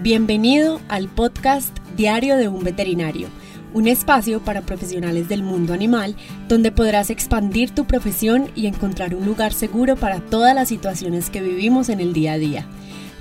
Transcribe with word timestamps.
Bienvenido 0.00 0.80
al 0.88 1.08
podcast 1.08 1.76
Diario 1.96 2.36
de 2.36 2.46
un 2.46 2.62
Veterinario, 2.62 3.26
un 3.74 3.88
espacio 3.88 4.38
para 4.38 4.60
profesionales 4.60 5.28
del 5.28 5.42
mundo 5.42 5.74
animal 5.74 6.14
donde 6.46 6.70
podrás 6.70 7.10
expandir 7.10 7.72
tu 7.72 7.84
profesión 7.84 8.48
y 8.54 8.68
encontrar 8.68 9.16
un 9.16 9.26
lugar 9.26 9.52
seguro 9.52 9.96
para 9.96 10.20
todas 10.20 10.54
las 10.54 10.68
situaciones 10.68 11.30
que 11.30 11.40
vivimos 11.40 11.88
en 11.88 11.98
el 11.98 12.12
día 12.12 12.34
a 12.34 12.38
día. 12.38 12.66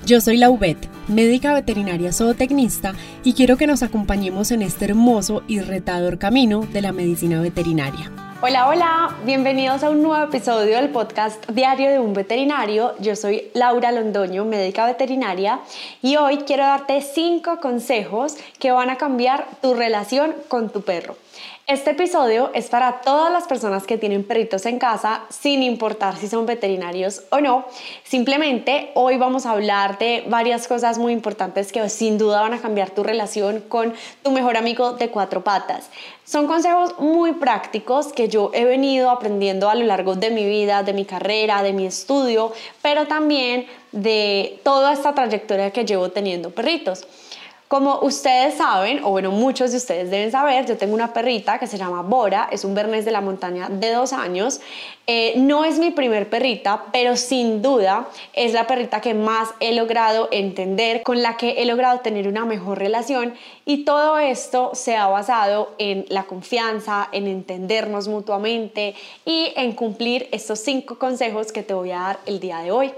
Yo 0.06 0.22
soy 0.22 0.38
Laubet, 0.38 0.78
médica 1.08 1.52
veterinaria 1.52 2.14
zootecnista 2.14 2.94
y 3.24 3.34
quiero 3.34 3.58
que 3.58 3.66
nos 3.66 3.82
acompañemos 3.82 4.52
en 4.52 4.62
este 4.62 4.86
hermoso 4.86 5.42
y 5.48 5.62
retador 5.62 6.20
camino 6.20 6.62
de 6.72 6.82
la 6.84 6.92
medicina 6.92 7.42
veterinaria. 7.42 8.12
Hola, 8.40 8.68
hola, 8.68 9.16
bienvenidos 9.26 9.82
a 9.82 9.90
un 9.90 10.04
nuevo 10.04 10.24
episodio 10.24 10.76
del 10.76 10.90
podcast 10.90 11.44
Diario 11.50 11.90
de 11.90 12.00
un 12.00 12.14
Veterinario. 12.14 12.94
Yo 13.00 13.16
soy 13.16 13.50
Laura 13.56 13.92
Londoño, 13.92 14.46
médica 14.46 14.86
veterinaria, 14.86 15.60
y 16.04 16.18
hoy 16.18 16.38
quiero 16.46 16.64
darte 16.64 17.02
cinco 17.02 17.60
consejos 17.60 18.36
que 18.60 18.72
van 18.72 18.92
a 18.92 18.98
cambiar 18.98 19.48
tu 19.60 19.74
relación 19.74 20.36
con 20.50 20.70
tu 20.70 20.84
perro. 20.84 21.16
Este 21.68 21.92
episodio 21.92 22.50
es 22.54 22.70
para 22.70 23.02
todas 23.02 23.30
las 23.30 23.44
personas 23.44 23.86
que 23.86 23.98
tienen 23.98 24.24
perritos 24.24 24.66
en 24.66 24.80
casa, 24.80 25.24
sin 25.28 25.62
importar 25.62 26.16
si 26.16 26.30
son 26.30 26.46
veterinarios 26.46 27.24
o 27.30 27.42
no. 27.42 27.66
Simplemente 28.06 28.92
hoy 28.94 29.18
vamos 29.18 29.46
a 29.46 29.52
hablar 29.52 29.98
de 29.98 30.24
varias 30.30 30.66
cosas 30.70 30.98
muy 30.98 31.12
importantes 31.12 31.74
que 31.74 31.90
sin 31.90 32.18
duda 32.18 32.40
van 32.40 32.54
a 32.54 32.62
cambiar 32.62 32.92
tu 32.92 33.04
relación 33.04 33.60
con 33.68 33.94
tu 34.24 34.32
mejor 34.32 34.56
amigo 34.56 34.94
de 34.94 35.10
cuatro 35.10 35.44
patas. 35.44 35.90
Son 36.24 36.48
consejos 36.48 36.98
muy 37.00 37.34
prácticos 37.34 38.14
que 38.14 38.30
yo 38.30 38.50
he 38.54 38.64
venido 38.64 39.10
aprendiendo 39.10 39.70
a 39.70 39.76
lo 39.76 39.84
largo 39.84 40.16
de 40.16 40.30
mi 40.30 40.46
vida, 40.46 40.84
de 40.84 40.94
mi 40.94 41.04
carrera, 41.04 41.64
de 41.64 41.74
mi 41.74 41.86
estudio, 41.86 42.54
pero 42.82 43.08
también 43.08 43.68
de 43.92 44.62
toda 44.64 44.94
esta 44.94 45.14
trayectoria 45.14 45.72
que 45.72 45.84
llevo 45.84 46.12
teniendo 46.12 46.50
perritos. 46.50 47.06
Como 47.68 48.00
ustedes 48.00 48.56
saben, 48.56 49.04
o 49.04 49.10
bueno, 49.10 49.30
muchos 49.30 49.72
de 49.72 49.78
ustedes 49.78 50.10
deben 50.10 50.32
saber, 50.32 50.66
yo 50.66 50.78
tengo 50.78 50.94
una 50.94 51.12
perrita 51.12 51.60
que 51.60 51.68
se 51.68 51.78
llama 51.78 52.02
Bora, 52.02 52.48
es 52.50 52.64
un 52.64 52.74
bernés 52.74 53.04
de 53.04 53.12
la 53.12 53.20
montaña 53.20 53.68
de 53.68 53.92
dos 53.92 54.14
años. 54.14 54.62
Eh, 55.10 55.36
no 55.38 55.64
es 55.64 55.80
mi 55.80 55.92
primer 55.92 56.30
perrita, 56.30 56.84
pero 56.92 57.16
sin 57.16 57.62
duda 57.62 58.10
es 58.34 58.52
la 58.52 58.68
perrita 58.68 59.00
que 59.00 59.14
más 59.14 59.52
he 59.62 59.74
logrado 59.74 60.28
entender, 60.34 61.02
con 61.04 61.22
la 61.22 61.38
que 61.38 61.62
he 61.62 61.66
logrado 61.66 62.02
tener 62.02 62.28
una 62.28 62.44
mejor 62.44 62.78
relación 62.78 63.34
y 63.64 63.86
todo 63.86 64.20
esto 64.20 64.72
se 64.74 64.98
ha 64.98 65.08
basado 65.08 65.74
en 65.78 66.06
la 66.10 66.24
confianza, 66.24 67.08
en 67.14 67.28
entendernos 67.28 68.10
mutuamente 68.10 68.96
y 69.24 69.54
en 69.56 69.72
cumplir 69.72 70.28
estos 70.34 70.60
cinco 70.60 71.00
consejos 71.00 71.54
que 71.54 71.64
te 71.64 71.74
voy 71.74 71.92
a 71.92 72.00
dar 72.00 72.20
el 72.26 72.42
día 72.42 72.58
de 72.60 72.72
hoy. 72.72 72.92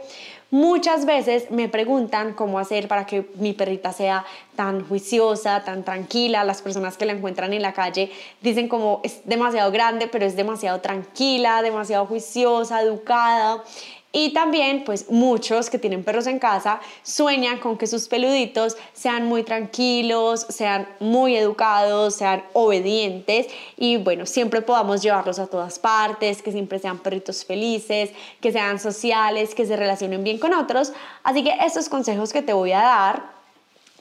Muchas 0.52 1.06
veces 1.06 1.52
me 1.52 1.70
preguntan 1.70 2.34
cómo 2.34 2.58
hacer 2.58 2.88
para 2.88 3.06
que 3.06 3.30
mi 3.36 3.54
perrita 3.54 3.94
sea 3.94 4.26
tan 4.56 4.84
juiciosa, 4.84 5.64
tan 5.64 5.84
tranquila. 5.84 6.44
Las 6.44 6.64
personas 6.64 6.98
que 6.98 7.06
la 7.06 7.14
encuentran 7.14 7.54
en 7.54 7.62
la 7.62 7.74
calle 7.74 8.12
dicen 8.42 8.68
como 8.68 9.00
es 9.04 9.22
demasiado 9.26 9.72
grande, 9.72 10.08
pero 10.08 10.26
es 10.26 10.36
demasiado 10.36 10.82
tranquila, 10.82 11.62
demasiado 11.62 11.99
juiciosa, 12.06 12.82
educada. 12.82 13.64
Y 14.12 14.34
también, 14.34 14.86
pues 14.86 15.12
muchos 15.12 15.70
que 15.70 15.78
tienen 15.78 16.04
perros 16.04 16.26
en 16.26 16.40
casa 16.40 16.80
sueñan 17.04 17.60
con 17.60 17.78
que 17.78 17.86
sus 17.86 18.08
peluditos 18.08 18.76
sean 18.92 19.28
muy 19.28 19.44
tranquilos, 19.44 20.48
sean 20.50 20.88
muy 21.00 21.36
educados, 21.36 22.16
sean 22.16 22.44
obedientes 22.54 23.48
y 23.78 23.98
bueno, 23.98 24.26
siempre 24.26 24.64
podamos 24.64 25.04
llevarlos 25.04 25.38
a 25.38 25.46
todas 25.46 25.78
partes, 25.78 26.42
que 26.42 26.52
siempre 26.52 26.80
sean 26.80 26.98
perritos 26.98 27.46
felices, 27.46 28.10
que 28.42 28.52
sean 28.52 28.80
sociales, 28.80 29.54
que 29.54 29.68
se 29.68 29.76
relacionen 29.76 30.24
bien 30.24 30.40
con 30.40 30.56
otros. 30.56 30.92
Así 31.24 31.44
que 31.44 31.56
estos 31.64 31.88
consejos 31.88 32.34
que 32.34 32.42
te 32.42 32.54
voy 32.54 32.72
a 32.72 32.82
dar 32.82 33.39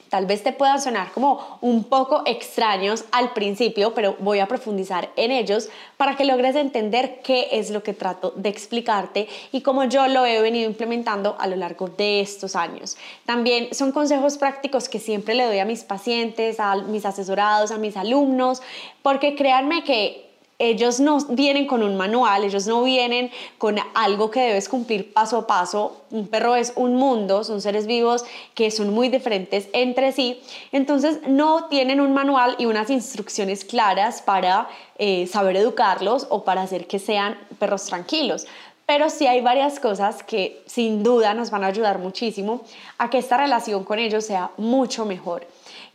Tal 0.09 0.25
vez 0.25 0.43
te 0.43 0.53
puedan 0.53 0.81
sonar 0.81 1.11
como 1.11 1.59
un 1.61 1.83
poco 1.83 2.23
extraños 2.25 3.05
al 3.11 3.33
principio, 3.33 3.93
pero 3.93 4.15
voy 4.19 4.39
a 4.39 4.47
profundizar 4.47 5.09
en 5.15 5.31
ellos 5.31 5.69
para 5.97 6.15
que 6.15 6.25
logres 6.25 6.55
entender 6.55 7.21
qué 7.23 7.47
es 7.51 7.69
lo 7.69 7.83
que 7.83 7.93
trato 7.93 8.33
de 8.35 8.49
explicarte 8.49 9.27
y 9.51 9.61
cómo 9.61 9.83
yo 9.83 10.07
lo 10.07 10.25
he 10.25 10.41
venido 10.41 10.69
implementando 10.69 11.35
a 11.39 11.47
lo 11.47 11.55
largo 11.55 11.87
de 11.89 12.21
estos 12.21 12.55
años. 12.55 12.97
También 13.25 13.73
son 13.73 13.91
consejos 13.91 14.37
prácticos 14.37 14.89
que 14.89 14.99
siempre 14.99 15.35
le 15.35 15.45
doy 15.45 15.59
a 15.59 15.65
mis 15.65 15.83
pacientes, 15.83 16.59
a 16.59 16.75
mis 16.75 17.05
asesorados, 17.05 17.71
a 17.71 17.77
mis 17.77 17.95
alumnos, 17.95 18.61
porque 19.03 19.35
créanme 19.35 19.83
que 19.83 20.28
ellos 20.59 20.99
no 20.99 21.19
vienen 21.29 21.67
con 21.67 21.83
un 21.83 21.95
manual, 21.95 22.43
ellos 22.43 22.67
no 22.67 22.83
vienen 22.83 23.31
con 23.57 23.77
algo 23.95 24.29
que 24.29 24.41
debes 24.41 24.67
cumplir 24.67 25.13
paso 25.13 25.37
a 25.37 25.47
paso. 25.47 26.01
Un 26.11 26.27
perro 26.27 26.55
es 26.55 26.73
un 26.75 26.95
mundo, 26.95 27.45
son 27.45 27.61
seres 27.61 27.87
vivos 27.87 28.25
que 28.53 28.69
son 28.69 28.93
muy 28.93 29.07
diferentes 29.07 29.69
entre 29.71 30.11
sí. 30.11 30.41
Entonces 30.73 31.21
no 31.27 31.67
tienen 31.69 32.01
un 32.01 32.13
manual 32.13 32.55
y 32.59 32.65
unas 32.65 32.89
instrucciones 32.89 33.63
claras 33.63 34.21
para 34.21 34.67
eh, 34.97 35.27
saber 35.27 35.55
educarlos 35.55 36.27
o 36.29 36.43
para 36.43 36.61
hacer 36.61 36.87
que 36.87 36.99
sean 36.99 37.37
perros 37.57 37.85
tranquilos 37.85 38.45
pero 38.89 39.11
sí 39.11 39.27
hay 39.27 39.39
varias 39.41 39.79
cosas 39.79 40.23
que 40.23 40.63
sin 40.65 41.03
duda 41.03 41.35
nos 41.35 41.51
van 41.51 41.63
a 41.63 41.67
ayudar 41.67 41.99
muchísimo 41.99 42.61
a 42.97 43.11
que 43.11 43.19
esta 43.19 43.37
relación 43.37 43.83
con 43.83 43.99
ellos 43.99 44.25
sea 44.25 44.49
mucho 44.57 45.05
mejor. 45.05 45.45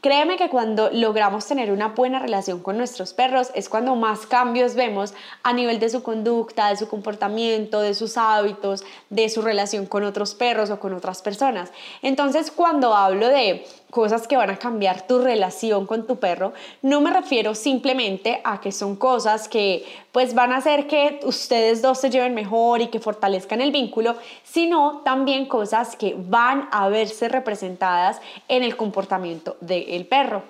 Créeme 0.04 0.36
que 0.36 0.50
cuando 0.50 0.90
logramos 0.92 1.46
tener 1.46 1.72
una 1.72 1.88
buena 1.88 2.18
relación 2.18 2.60
con 2.60 2.76
nuestros 2.76 3.14
perros 3.14 3.50
es 3.54 3.70
cuando 3.70 3.96
más 3.96 4.26
cambios 4.26 4.74
vemos 4.74 5.14
a 5.42 5.54
nivel 5.54 5.80
de 5.80 5.88
su 5.88 6.02
conducta, 6.02 6.68
de 6.68 6.76
su 6.76 6.88
comportamiento, 6.88 7.80
de 7.80 7.94
sus 7.94 8.18
hábitos, 8.18 8.84
de 9.08 9.30
su 9.30 9.40
relación 9.40 9.86
con 9.86 10.04
otros 10.04 10.34
perros 10.34 10.68
o 10.68 10.78
con 10.78 10.92
otras 10.92 11.22
personas. 11.22 11.72
Entonces, 12.02 12.50
cuando 12.50 12.94
hablo 12.94 13.28
de 13.28 13.66
cosas 13.94 14.26
que 14.26 14.36
van 14.36 14.50
a 14.50 14.56
cambiar 14.56 15.06
tu 15.06 15.20
relación 15.20 15.86
con 15.86 16.04
tu 16.04 16.16
perro, 16.16 16.52
no 16.82 17.00
me 17.00 17.12
refiero 17.12 17.54
simplemente 17.54 18.40
a 18.42 18.60
que 18.60 18.72
son 18.72 18.96
cosas 18.96 19.48
que 19.48 19.86
pues 20.10 20.34
van 20.34 20.50
a 20.50 20.56
hacer 20.56 20.88
que 20.88 21.20
ustedes 21.22 21.80
dos 21.80 22.00
se 22.00 22.10
lleven 22.10 22.34
mejor 22.34 22.80
y 22.80 22.88
que 22.88 22.98
fortalezcan 22.98 23.60
el 23.60 23.70
vínculo, 23.70 24.16
sino 24.42 25.02
también 25.04 25.46
cosas 25.46 25.94
que 25.94 26.16
van 26.18 26.68
a 26.72 26.88
verse 26.88 27.28
representadas 27.28 28.20
en 28.48 28.64
el 28.64 28.76
comportamiento 28.76 29.56
del 29.60 30.04
perro. 30.06 30.42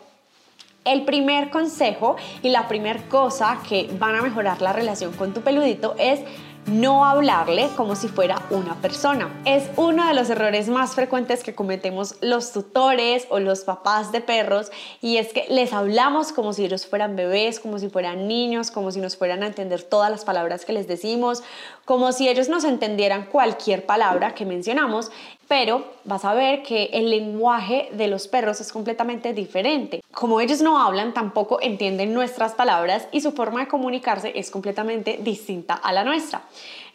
El 0.86 1.04
primer 1.04 1.50
consejo 1.50 2.16
y 2.42 2.48
la 2.48 2.66
primera 2.66 3.02
cosa 3.10 3.58
que 3.68 3.90
van 3.98 4.14
a 4.14 4.22
mejorar 4.22 4.62
la 4.62 4.72
relación 4.72 5.12
con 5.12 5.34
tu 5.34 5.42
peludito 5.42 5.94
es 5.98 6.20
no 6.66 7.04
hablarle 7.04 7.68
como 7.76 7.96
si 7.96 8.08
fuera 8.08 8.42
una 8.50 8.74
persona. 8.76 9.28
Es 9.44 9.68
uno 9.76 10.06
de 10.06 10.14
los 10.14 10.30
errores 10.30 10.68
más 10.68 10.94
frecuentes 10.94 11.42
que 11.42 11.54
cometemos 11.54 12.16
los 12.20 12.52
tutores 12.52 13.26
o 13.30 13.38
los 13.38 13.60
papás 13.60 14.12
de 14.12 14.20
perros 14.20 14.70
y 15.00 15.18
es 15.18 15.32
que 15.32 15.46
les 15.50 15.72
hablamos 15.72 16.32
como 16.32 16.52
si 16.52 16.64
ellos 16.64 16.86
fueran 16.86 17.16
bebés, 17.16 17.60
como 17.60 17.78
si 17.78 17.88
fueran 17.88 18.28
niños, 18.28 18.70
como 18.70 18.90
si 18.90 19.00
nos 19.00 19.16
fueran 19.16 19.42
a 19.42 19.46
entender 19.46 19.82
todas 19.82 20.10
las 20.10 20.24
palabras 20.24 20.64
que 20.64 20.72
les 20.72 20.88
decimos, 20.88 21.42
como 21.84 22.12
si 22.12 22.28
ellos 22.28 22.48
nos 22.48 22.64
entendieran 22.64 23.26
cualquier 23.26 23.84
palabra 23.84 24.34
que 24.34 24.46
mencionamos 24.46 25.10
pero 25.48 25.84
vas 26.04 26.24
a 26.24 26.34
ver 26.34 26.62
que 26.62 26.90
el 26.92 27.10
lenguaje 27.10 27.88
de 27.92 28.08
los 28.08 28.28
perros 28.28 28.60
es 28.60 28.72
completamente 28.72 29.32
diferente. 29.32 30.02
Como 30.14 30.40
ellos 30.40 30.60
no 30.60 30.80
hablan, 30.80 31.12
tampoco 31.12 31.58
entienden 31.60 32.14
nuestras 32.14 32.52
palabras 32.52 33.08
y 33.10 33.20
su 33.20 33.32
forma 33.32 33.60
de 33.60 33.68
comunicarse 33.68 34.32
es 34.38 34.48
completamente 34.48 35.18
distinta 35.20 35.74
a 35.74 35.92
la 35.92 36.04
nuestra. 36.04 36.42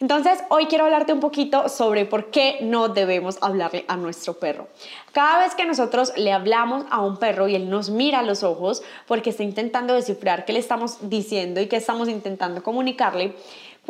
Entonces, 0.00 0.42
hoy 0.48 0.66
quiero 0.66 0.84
hablarte 0.84 1.12
un 1.12 1.20
poquito 1.20 1.68
sobre 1.68 2.06
por 2.06 2.30
qué 2.30 2.58
no 2.62 2.88
debemos 2.88 3.36
hablarle 3.42 3.84
a 3.88 3.98
nuestro 3.98 4.38
perro. 4.38 4.68
Cada 5.12 5.40
vez 5.40 5.54
que 5.54 5.66
nosotros 5.66 6.14
le 6.16 6.32
hablamos 6.32 6.86
a 6.90 7.02
un 7.02 7.18
perro 7.18 7.46
y 7.46 7.54
él 7.54 7.68
nos 7.68 7.90
mira 7.90 8.20
a 8.20 8.22
los 8.22 8.42
ojos 8.42 8.82
porque 9.06 9.30
está 9.30 9.42
intentando 9.42 9.92
descifrar 9.92 10.46
qué 10.46 10.54
le 10.54 10.58
estamos 10.58 11.10
diciendo 11.10 11.60
y 11.60 11.66
qué 11.66 11.76
estamos 11.76 12.08
intentando 12.08 12.62
comunicarle, 12.62 13.34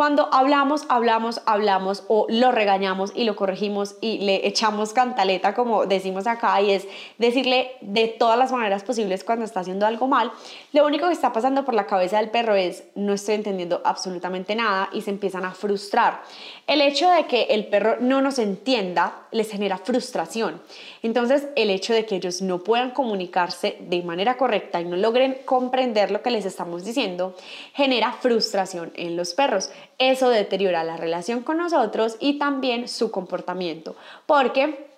cuando 0.01 0.33
hablamos, 0.33 0.87
hablamos, 0.89 1.43
hablamos 1.45 2.05
o 2.09 2.25
lo 2.31 2.53
regañamos 2.53 3.13
y 3.15 3.25
lo 3.25 3.37
corregimos 3.37 3.97
y 4.01 4.17
le 4.21 4.47
echamos 4.47 4.95
cantaleta, 4.95 5.53
como 5.53 5.85
decimos 5.85 6.27
acá, 6.27 6.59
y 6.63 6.71
es 6.71 6.89
decirle 7.19 7.73
de 7.83 8.09
todas 8.09 8.39
las 8.39 8.51
maneras 8.51 8.83
posibles 8.83 9.25
cuando 9.25 9.45
está 9.45 9.61
haciendo 9.61 9.85
algo 9.85 10.09
mal, 10.09 10.33
lo 10.73 10.87
único 10.87 11.07
que 11.07 11.13
está 11.13 11.35
pasando 11.35 11.67
por 11.67 11.75
la 11.75 11.85
cabeza 11.85 12.17
del 12.17 12.31
perro 12.31 12.55
es 12.55 12.85
no 12.95 13.13
estoy 13.13 13.35
entendiendo 13.35 13.83
absolutamente 13.85 14.55
nada 14.55 14.89
y 14.95 15.03
se 15.03 15.11
empiezan 15.11 15.45
a 15.45 15.53
frustrar. 15.53 16.23
El 16.67 16.81
hecho 16.81 17.11
de 17.11 17.27
que 17.27 17.43
el 17.51 17.67
perro 17.67 17.99
no 18.01 18.23
nos 18.23 18.39
entienda 18.39 19.27
les 19.33 19.51
genera 19.51 19.77
frustración. 19.77 20.63
Entonces, 21.03 21.49
el 21.57 21.69
hecho 21.69 21.93
de 21.93 22.07
que 22.07 22.17
ellos 22.17 22.41
no 22.41 22.61
puedan 22.65 22.93
comunicarse 22.93 23.77
de 23.81 24.03
manera 24.03 24.39
correcta 24.39 24.81
y 24.81 24.87
no 24.87 24.97
logren 24.97 25.39
comprender 25.45 26.11
lo 26.11 26.23
que 26.23 26.31
les 26.31 26.47
estamos 26.47 26.87
diciendo 26.87 27.35
genera 27.75 28.13
frustración 28.13 28.93
en 28.97 29.17
los 29.17 29.35
perros. 29.35 29.71
Eso 30.01 30.31
deteriora 30.31 30.83
la 30.83 30.97
relación 30.97 31.43
con 31.43 31.59
nosotros 31.59 32.17
y 32.21 32.39
también 32.39 32.89
su 32.89 33.11
comportamiento, 33.11 33.95
porque 34.27 34.89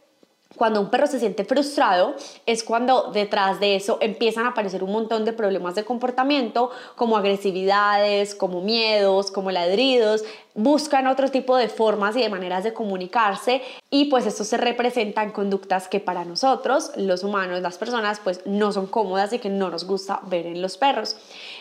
Cuando 0.56 0.80
un 0.80 0.90
perro 0.90 1.06
se 1.06 1.18
siente 1.18 1.44
frustrado 1.44 2.14
es 2.44 2.62
cuando 2.62 3.10
detrás 3.12 3.58
de 3.58 3.74
eso 3.74 3.98
empiezan 4.00 4.44
a 4.44 4.50
aparecer 4.50 4.84
un 4.84 4.92
montón 4.92 5.24
de 5.24 5.32
problemas 5.32 5.74
de 5.74 5.84
comportamiento 5.84 6.70
como 6.94 7.16
agresividades, 7.16 8.34
como 8.34 8.60
miedos, 8.60 9.30
como 9.30 9.50
ladridos, 9.50 10.24
buscan 10.54 11.06
otro 11.06 11.30
tipo 11.30 11.56
de 11.56 11.68
formas 11.68 12.16
y 12.16 12.20
de 12.20 12.28
maneras 12.28 12.64
de 12.64 12.74
comunicarse 12.74 13.62
y 13.90 14.06
pues 14.06 14.26
esto 14.26 14.44
se 14.44 14.58
representa 14.58 15.22
en 15.22 15.30
conductas 15.30 15.88
que 15.88 16.00
para 16.00 16.24
nosotros, 16.24 16.92
los 16.96 17.24
humanos, 17.24 17.62
las 17.62 17.78
personas, 17.78 18.20
pues 18.22 18.42
no 18.44 18.72
son 18.72 18.86
cómodas 18.86 19.32
y 19.32 19.38
que 19.38 19.48
no 19.48 19.70
nos 19.70 19.86
gusta 19.86 20.20
ver 20.24 20.46
en 20.46 20.60
los 20.60 20.76
perros. 20.76 21.16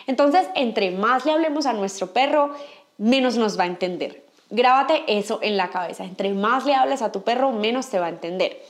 Entonces, 0.06 0.46
entre 0.54 0.90
más 0.90 1.24
le 1.24 1.32
hablemos 1.32 1.64
a 1.64 1.72
nuestro 1.72 2.08
perro, 2.08 2.54
menos 3.02 3.36
nos 3.36 3.58
va 3.58 3.64
a 3.64 3.66
entender. 3.66 4.22
Grábate 4.48 5.02
eso 5.08 5.40
en 5.42 5.56
la 5.56 5.70
cabeza. 5.70 6.04
Entre 6.04 6.32
más 6.32 6.64
le 6.64 6.74
hables 6.74 7.02
a 7.02 7.10
tu 7.10 7.22
perro, 7.22 7.50
menos 7.50 7.88
te 7.88 7.98
va 7.98 8.06
a 8.06 8.10
entender. 8.10 8.62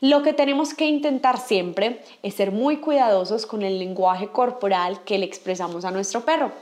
Lo 0.00 0.22
que 0.22 0.32
tenemos 0.32 0.74
que 0.74 0.84
intentar 0.84 1.38
siempre 1.38 2.00
es 2.22 2.34
ser 2.34 2.52
muy 2.52 2.76
cuidadosos 2.76 3.46
con 3.46 3.62
el 3.62 3.78
lenguaje 3.78 4.28
corporal 4.28 5.02
que 5.04 5.18
le 5.18 5.24
expresamos 5.24 5.84
a 5.84 5.90
nuestro 5.90 6.20
perro. 6.20 6.52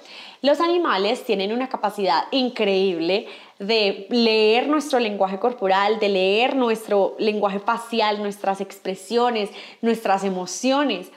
Los 0.40 0.60
animales 0.60 1.24
tienen 1.24 1.52
una 1.52 1.68
capacidad 1.68 2.24
increíble 2.30 3.26
de 3.58 4.06
leer 4.10 4.68
nuestro 4.68 5.00
lenguaje 5.00 5.38
corporal, 5.38 5.98
de 5.98 6.08
leer 6.08 6.54
nuestro 6.54 7.16
lenguaje 7.18 7.58
facial, 7.58 8.22
nuestras 8.22 8.60
expresiones, 8.60 9.50
nuestras 9.82 10.22
emociones 10.22 11.10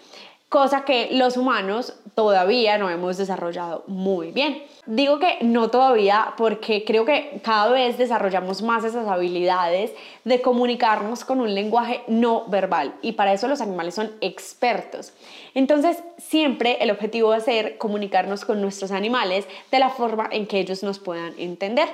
cosa 0.50 0.84
que 0.84 1.10
los 1.12 1.38
humanos 1.38 1.94
todavía 2.16 2.80
no 2.80 2.90
hemos 2.90 3.18
desarrollado 3.18 3.84
muy 3.86 4.32
bien. 4.32 4.64
Digo 4.88 5.20
que 5.20 5.38
no 5.42 5.70
todavía 5.70 6.34
porque 6.38 6.84
creo 6.84 7.06
que 7.06 7.40
cada 7.44 7.72
vez 7.72 8.00
desarrollamos 8.00 8.64
más 8.64 8.84
esas 8.84 9.08
habilidades 9.08 9.94
de 10.26 10.42
comunicarnos 10.42 11.24
con 11.24 11.40
un 11.40 11.54
lenguaje 11.54 12.02
no 12.08 12.46
verbal 12.48 12.96
y 13.04 13.12
para 13.12 13.32
eso 13.32 13.48
los 13.48 13.62
animales 13.62 13.94
son 13.94 14.12
expertos. 14.22 15.14
Entonces, 15.54 16.04
siempre 16.18 16.78
el 16.82 16.90
objetivo 16.90 17.30
va 17.30 17.38
a 17.38 17.42
ser 17.42 17.78
comunicarnos 17.78 18.44
con 18.44 18.60
nuestros 18.60 18.92
animales 18.92 19.48
de 19.72 19.80
la 19.80 19.90
forma 19.90 20.28
en 20.32 20.48
que 20.48 20.60
ellos 20.60 20.82
nos 20.82 20.98
puedan 20.98 21.34
entender. 21.38 21.88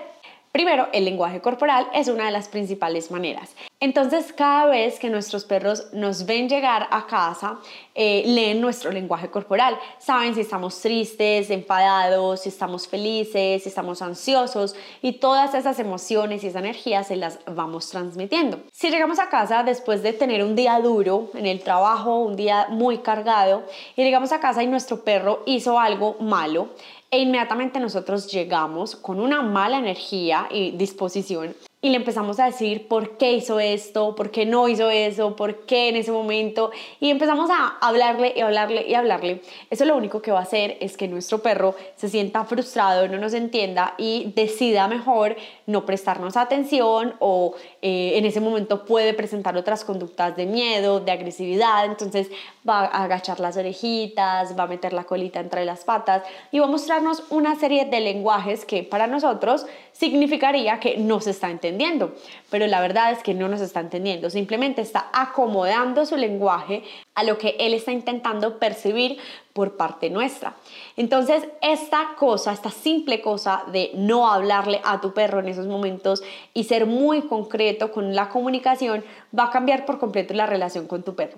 Primero, 0.53 0.87
el 0.93 1.03
lenguaje 1.03 1.41
corporal 1.41 1.85
es 1.93 2.07
una 2.07 2.27
de 2.27 2.31
las 2.31 2.47
principales 2.47 3.11
maneras. 3.11 3.53
Entonces, 3.85 4.33
cada 4.33 4.65
vez 4.65 4.97
que 4.97 5.11
nuestros 5.11 5.45
perros 5.45 5.93
nos 5.93 6.25
ven 6.25 6.49
llegar 6.49 6.87
a 6.89 7.05
casa, 7.05 7.59
eh, 7.93 8.23
leen 8.25 8.59
nuestro 8.59 8.89
lenguaje 8.89 9.29
corporal. 9.29 9.77
Saben 9.99 10.33
si 10.33 10.41
estamos 10.41 10.81
tristes, 10.81 11.51
enfadados, 11.51 12.41
si 12.41 12.49
estamos 12.49 12.87
felices, 12.87 13.61
si 13.61 13.69
estamos 13.69 14.01
ansiosos 14.01 14.75
y 15.03 15.19
todas 15.19 15.53
esas 15.53 15.77
emociones 15.77 16.43
y 16.43 16.47
esa 16.47 16.57
energía 16.57 17.03
se 17.03 17.15
las 17.15 17.37
vamos 17.45 17.87
transmitiendo. 17.91 18.59
Si 18.71 18.89
llegamos 18.89 19.19
a 19.19 19.29
casa 19.29 19.61
después 19.61 20.01
de 20.01 20.13
tener 20.13 20.43
un 20.43 20.55
día 20.55 20.79
duro 20.79 21.29
en 21.35 21.45
el 21.45 21.61
trabajo, 21.61 22.17
un 22.23 22.35
día 22.35 22.65
muy 22.71 22.97
cargado, 22.97 23.65
y 23.95 24.01
llegamos 24.01 24.31
a 24.31 24.39
casa 24.39 24.63
y 24.63 24.67
nuestro 24.67 25.03
perro 25.03 25.43
hizo 25.45 25.79
algo 25.79 26.15
malo, 26.19 26.69
e 27.11 27.19
inmediatamente 27.19 27.79
nosotros 27.79 28.31
llegamos 28.31 28.95
con 28.95 29.19
una 29.19 29.43
mala 29.43 29.77
energía 29.77 30.47
y 30.49 30.71
disposición 30.71 31.55
y 31.85 31.89
le 31.89 31.97
empezamos 31.97 32.39
a 32.39 32.45
decir 32.45 32.87
por 32.87 33.15
qué 33.15 33.33
hizo 33.33 33.59
esto, 33.59 34.15
por 34.15 34.31
qué 34.31 34.47
no 34.47 34.67
hizo 34.67 34.89
eso, 34.89 35.35
por 35.35 35.67
qué 35.67 35.89
en 35.89 35.97
ese 35.97 36.11
momento 36.11 36.71
y 36.99 37.11
empezamos 37.11 37.51
a 37.51 37.77
hablarle 37.79 38.33
y 38.35 38.41
hablarle 38.41 38.87
y 38.87 38.95
hablarle. 38.95 39.43
Eso 39.69 39.85
lo 39.85 39.95
único 39.95 40.19
que 40.19 40.31
va 40.31 40.39
a 40.39 40.41
hacer 40.41 40.77
es 40.79 40.97
que 40.97 41.07
nuestro 41.07 41.43
perro 41.43 41.75
se 41.95 42.09
sienta 42.09 42.43
frustrado, 42.43 43.07
no 43.07 43.19
nos 43.19 43.35
entienda 43.35 43.93
y 43.99 44.33
decida 44.35 44.87
mejor 44.87 45.35
no 45.67 45.85
prestarnos 45.85 46.37
atención 46.37 47.13
o 47.19 47.53
eh, 47.83 48.13
en 48.15 48.25
ese 48.25 48.41
momento 48.41 48.83
puede 48.85 49.13
presentar 49.13 49.55
otras 49.55 49.85
conductas 49.85 50.35
de 50.35 50.47
miedo, 50.47 51.01
de 51.01 51.11
agresividad, 51.11 51.85
entonces 51.85 52.31
va 52.67 52.85
a 52.85 53.03
agachar 53.03 53.39
las 53.39 53.57
orejitas, 53.57 54.57
va 54.57 54.63
a 54.63 54.67
meter 54.67 54.93
la 54.93 55.03
colita 55.03 55.39
entre 55.39 55.65
las 55.65 55.83
patas 55.83 56.23
y 56.51 56.59
va 56.59 56.65
a 56.65 56.69
mostrarnos 56.69 57.23
una 57.29 57.55
serie 57.55 57.85
de 57.85 57.99
lenguajes 58.01 58.65
que 58.65 58.83
para 58.83 59.07
nosotros 59.07 59.65
significaría 59.91 60.79
que 60.79 60.97
no 60.97 61.21
se 61.21 61.31
está 61.31 61.49
entendiendo, 61.49 62.15
pero 62.49 62.67
la 62.67 62.81
verdad 62.81 63.11
es 63.11 63.23
que 63.23 63.33
no 63.33 63.47
nos 63.47 63.61
está 63.61 63.79
entendiendo, 63.79 64.29
simplemente 64.29 64.81
está 64.81 65.09
acomodando 65.13 66.05
su 66.05 66.17
lenguaje 66.17 66.83
a 67.15 67.23
lo 67.23 67.37
que 67.37 67.55
él 67.59 67.73
está 67.73 67.91
intentando 67.91 68.59
percibir 68.59 69.17
por 69.55 69.77
parte 69.77 70.09
nuestra. 70.09 70.53
Entonces, 70.97 71.47
esta 71.61 72.15
cosa, 72.19 72.51
esta 72.51 72.71
simple 72.71 73.21
cosa 73.21 73.63
de 73.71 73.91
no 73.95 74.29
hablarle 74.29 74.81
a 74.83 74.99
tu 74.99 75.13
perro 75.13 75.39
en 75.39 75.47
esos 75.47 75.65
momentos 75.65 76.21
y 76.53 76.65
ser 76.65 76.85
muy 76.85 77.21
concreto 77.21 77.93
con 77.93 78.13
la 78.15 78.27
comunicación 78.27 79.05
va 79.37 79.45
a 79.45 79.51
cambiar 79.51 79.85
por 79.85 79.97
completo 79.97 80.33
la 80.33 80.45
relación 80.45 80.87
con 80.87 81.03
tu 81.03 81.15
perro. 81.15 81.37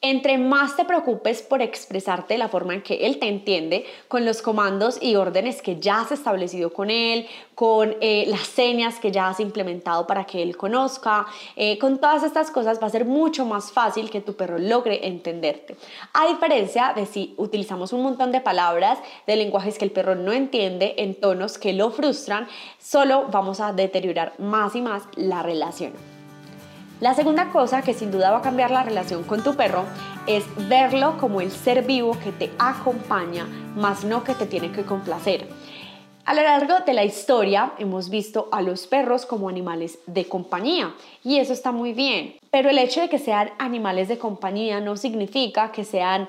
Entre 0.00 0.38
más 0.38 0.76
te 0.76 0.84
preocupes 0.86 1.42
por 1.42 1.60
expresarte 1.60 2.34
de 2.34 2.38
la 2.38 2.48
forma 2.48 2.72
en 2.72 2.82
que 2.82 3.06
él 3.06 3.18
te 3.18 3.28
entiende, 3.28 3.84
con 4.06 4.24
los 4.24 4.40
comandos 4.40 4.96
y 5.02 5.16
órdenes 5.16 5.60
que 5.60 5.78
ya 5.78 6.00
has 6.00 6.12
establecido 6.12 6.72
con 6.72 6.88
él, 6.88 7.26
con 7.54 7.96
eh, 8.00 8.24
las 8.28 8.46
señas 8.46 8.98
que 9.00 9.10
ya 9.10 9.28
has 9.28 9.40
implementado 9.40 10.06
para 10.06 10.24
que 10.24 10.42
él 10.42 10.56
conozca, 10.56 11.26
eh, 11.56 11.76
con 11.78 11.98
todas 11.98 12.22
estas 12.22 12.50
cosas 12.50 12.80
va 12.80 12.86
a 12.86 12.90
ser 12.90 13.04
mucho 13.04 13.44
más 13.44 13.72
fácil 13.72 14.08
que 14.08 14.20
tu 14.20 14.36
perro 14.36 14.56
logre 14.56 15.06
entenderte. 15.18 15.76
A 16.14 16.26
diferencia 16.28 16.92
de 16.94 17.06
si 17.06 17.34
utilizamos 17.36 17.92
un 17.92 18.02
montón 18.02 18.32
de 18.32 18.40
palabras, 18.40 18.98
de 19.26 19.36
lenguajes 19.36 19.78
que 19.78 19.84
el 19.84 19.90
perro 19.90 20.14
no 20.14 20.32
entiende, 20.32 20.94
en 20.98 21.14
tonos 21.14 21.58
que 21.58 21.72
lo 21.72 21.90
frustran, 21.90 22.46
solo 22.78 23.26
vamos 23.30 23.60
a 23.60 23.72
deteriorar 23.72 24.32
más 24.38 24.74
y 24.74 24.80
más 24.80 25.02
la 25.16 25.42
relación. 25.42 25.92
La 27.00 27.14
segunda 27.14 27.50
cosa 27.50 27.82
que 27.82 27.94
sin 27.94 28.10
duda 28.10 28.32
va 28.32 28.38
a 28.38 28.42
cambiar 28.42 28.72
la 28.72 28.82
relación 28.82 29.22
con 29.22 29.44
tu 29.44 29.54
perro 29.54 29.84
es 30.26 30.44
verlo 30.68 31.16
como 31.18 31.40
el 31.40 31.52
ser 31.52 31.84
vivo 31.84 32.16
que 32.24 32.32
te 32.32 32.50
acompaña, 32.58 33.46
más 33.76 34.02
no 34.04 34.24
que 34.24 34.34
te 34.34 34.46
tiene 34.46 34.72
que 34.72 34.84
complacer. 34.84 35.46
A 36.28 36.34
lo 36.34 36.42
largo 36.42 36.80
de 36.84 36.92
la 36.92 37.06
historia 37.06 37.72
hemos 37.78 38.10
visto 38.10 38.50
a 38.52 38.60
los 38.60 38.86
perros 38.86 39.24
como 39.24 39.48
animales 39.48 39.98
de 40.06 40.28
compañía 40.28 40.94
y 41.24 41.38
eso 41.38 41.54
está 41.54 41.72
muy 41.72 41.94
bien, 41.94 42.34
pero 42.50 42.68
el 42.68 42.76
hecho 42.76 43.00
de 43.00 43.08
que 43.08 43.18
sean 43.18 43.48
animales 43.58 44.08
de 44.08 44.18
compañía 44.18 44.78
no 44.78 44.98
significa 44.98 45.72
que 45.72 45.84
sean 45.84 46.28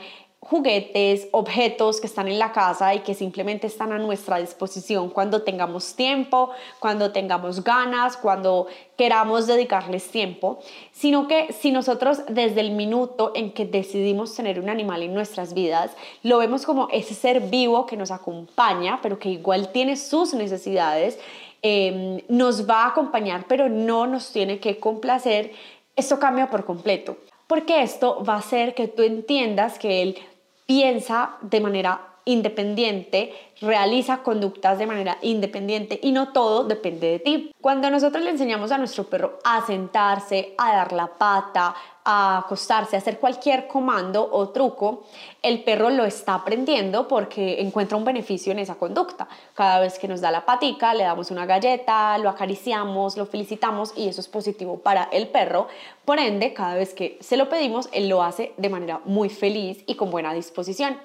juguetes, 0.49 1.27
objetos 1.31 2.01
que 2.01 2.07
están 2.07 2.27
en 2.27 2.39
la 2.39 2.51
casa 2.51 2.95
y 2.95 3.01
que 3.01 3.13
simplemente 3.13 3.67
están 3.67 3.91
a 3.91 3.99
nuestra 3.99 4.39
disposición 4.39 5.11
cuando 5.11 5.43
tengamos 5.43 5.95
tiempo, 5.95 6.49
cuando 6.79 7.11
tengamos 7.11 7.63
ganas, 7.63 8.17
cuando 8.17 8.65
queramos 8.97 9.45
dedicarles 9.45 10.09
tiempo, 10.09 10.59
sino 10.91 11.27
que 11.27 11.53
si 11.53 11.71
nosotros 11.71 12.23
desde 12.27 12.61
el 12.61 12.71
minuto 12.71 13.31
en 13.35 13.51
que 13.51 13.65
decidimos 13.65 14.33
tener 14.33 14.59
un 14.59 14.69
animal 14.69 15.03
en 15.03 15.13
nuestras 15.13 15.53
vidas, 15.53 15.91
lo 16.23 16.39
vemos 16.39 16.65
como 16.65 16.87
ese 16.91 17.13
ser 17.13 17.41
vivo 17.41 17.85
que 17.85 17.95
nos 17.95 18.09
acompaña, 18.09 18.99
pero 19.03 19.19
que 19.19 19.29
igual 19.29 19.71
tiene 19.71 19.97
sus 19.97 20.33
necesidades, 20.33 21.19
em, 21.61 22.21
nos 22.27 22.67
va 22.67 22.85
a 22.85 22.87
acompañar, 22.87 23.45
pero 23.47 23.69
no 23.69 24.07
nos 24.07 24.31
tiene 24.31 24.59
que 24.59 24.79
complacer, 24.79 25.51
esto 25.95 26.17
cambia 26.17 26.49
por 26.49 26.65
completo. 26.65 27.17
Porque 27.45 27.81
esto 27.81 28.23
va 28.23 28.35
a 28.35 28.37
hacer 28.37 28.75
que 28.75 28.87
tú 28.87 29.01
entiendas 29.01 29.79
que 29.79 30.03
él 30.03 30.17
piensa 30.69 31.37
de 31.41 31.61
manera 31.61 32.08
independiente, 32.29 33.33
realiza 33.59 34.19
conductas 34.19 34.77
de 34.77 34.85
manera 34.85 35.17
independiente 35.21 35.99
y 36.01 36.11
no 36.11 36.31
todo 36.31 36.63
depende 36.63 37.07
de 37.07 37.19
ti. 37.19 37.55
Cuando 37.59 37.89
nosotros 37.89 38.23
le 38.23 38.29
enseñamos 38.29 38.71
a 38.71 38.77
nuestro 38.77 39.05
perro 39.05 39.39
a 39.43 39.65
sentarse, 39.65 40.53
a 40.57 40.75
dar 40.75 40.93
la 40.93 41.07
pata, 41.07 41.75
a 42.05 42.37
acostarse, 42.37 42.95
a 42.95 42.99
hacer 42.99 43.19
cualquier 43.19 43.67
comando 43.67 44.29
o 44.31 44.49
truco, 44.49 45.03
el 45.41 45.63
perro 45.63 45.89
lo 45.89 46.05
está 46.05 46.35
aprendiendo 46.35 47.07
porque 47.07 47.61
encuentra 47.61 47.97
un 47.97 48.05
beneficio 48.05 48.51
en 48.51 48.59
esa 48.59 48.75
conducta. 48.75 49.27
Cada 49.55 49.79
vez 49.79 49.97
que 49.99 50.07
nos 50.07 50.21
da 50.21 50.31
la 50.31 50.45
patica, 50.45 50.93
le 50.93 51.03
damos 51.03 51.31
una 51.31 51.45
galleta, 51.45 52.17
lo 52.19 52.29
acariciamos, 52.29 53.17
lo 53.17 53.25
felicitamos 53.25 53.93
y 53.97 54.07
eso 54.07 54.21
es 54.21 54.27
positivo 54.27 54.77
para 54.79 55.09
el 55.11 55.27
perro. 55.27 55.67
Por 56.05 56.19
ende, 56.19 56.53
cada 56.53 56.75
vez 56.75 56.93
que 56.93 57.17
se 57.21 57.37
lo 57.37 57.49
pedimos, 57.49 57.89
él 57.91 58.07
lo 58.07 58.23
hace 58.23 58.53
de 58.57 58.69
manera 58.69 59.01
muy 59.05 59.29
feliz 59.29 59.83
y 59.85 59.95
con 59.95 60.11
buena 60.11 60.33
disposición. 60.33 60.97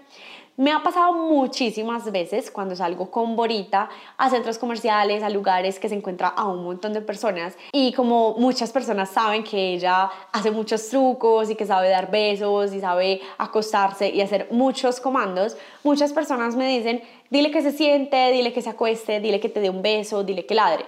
Me 0.57 0.71
ha 0.71 0.85
pasado 0.85 1.13
muchísimas 1.15 2.13
veces 2.13 2.49
cuando 2.49 2.77
salgo 2.77 3.11
con 3.11 3.35
Borita 3.35 3.89
a 4.17 4.31
centros 4.31 4.57
comerciales, 4.57 5.25
a 5.25 5.29
lugares 5.29 5.81
que 5.81 5.89
se 5.89 5.97
encuentra 5.97 6.29
a 6.29 6.45
un 6.45 6.63
montón 6.63 6.93
de 6.93 7.01
personas 7.01 7.57
y 7.73 7.93
como 7.93 8.35
muchas 8.35 8.71
personas 8.71 9.11
saben 9.11 9.43
que 9.43 9.75
ella 9.75 10.09
hace 10.31 10.53
muchos 10.53 10.89
trucos 10.91 11.51
y 11.51 11.57
que 11.57 11.67
sabe 11.67 11.89
dar 11.89 12.09
besos 12.09 12.73
y 12.73 12.79
sabe 12.79 13.21
acostarse 13.37 14.11
y 14.11 14.21
hacer 14.21 14.47
muchos 14.53 15.01
comandos, 15.01 15.57
muchas 15.83 16.13
personas 16.13 16.55
me 16.55 16.69
dicen, 16.69 17.03
dile 17.31 17.51
que 17.51 17.61
se 17.61 17.73
siente, 17.73 18.31
dile 18.31 18.53
que 18.53 18.63
se 18.63 18.71
acueste, 18.71 19.19
dile 19.19 19.41
que 19.41 19.49
te 19.49 19.59
dé 19.59 19.71
un 19.71 19.83
beso, 19.83 20.23
dile 20.23 20.47
que 20.47 20.55
ladre. 20.55 20.87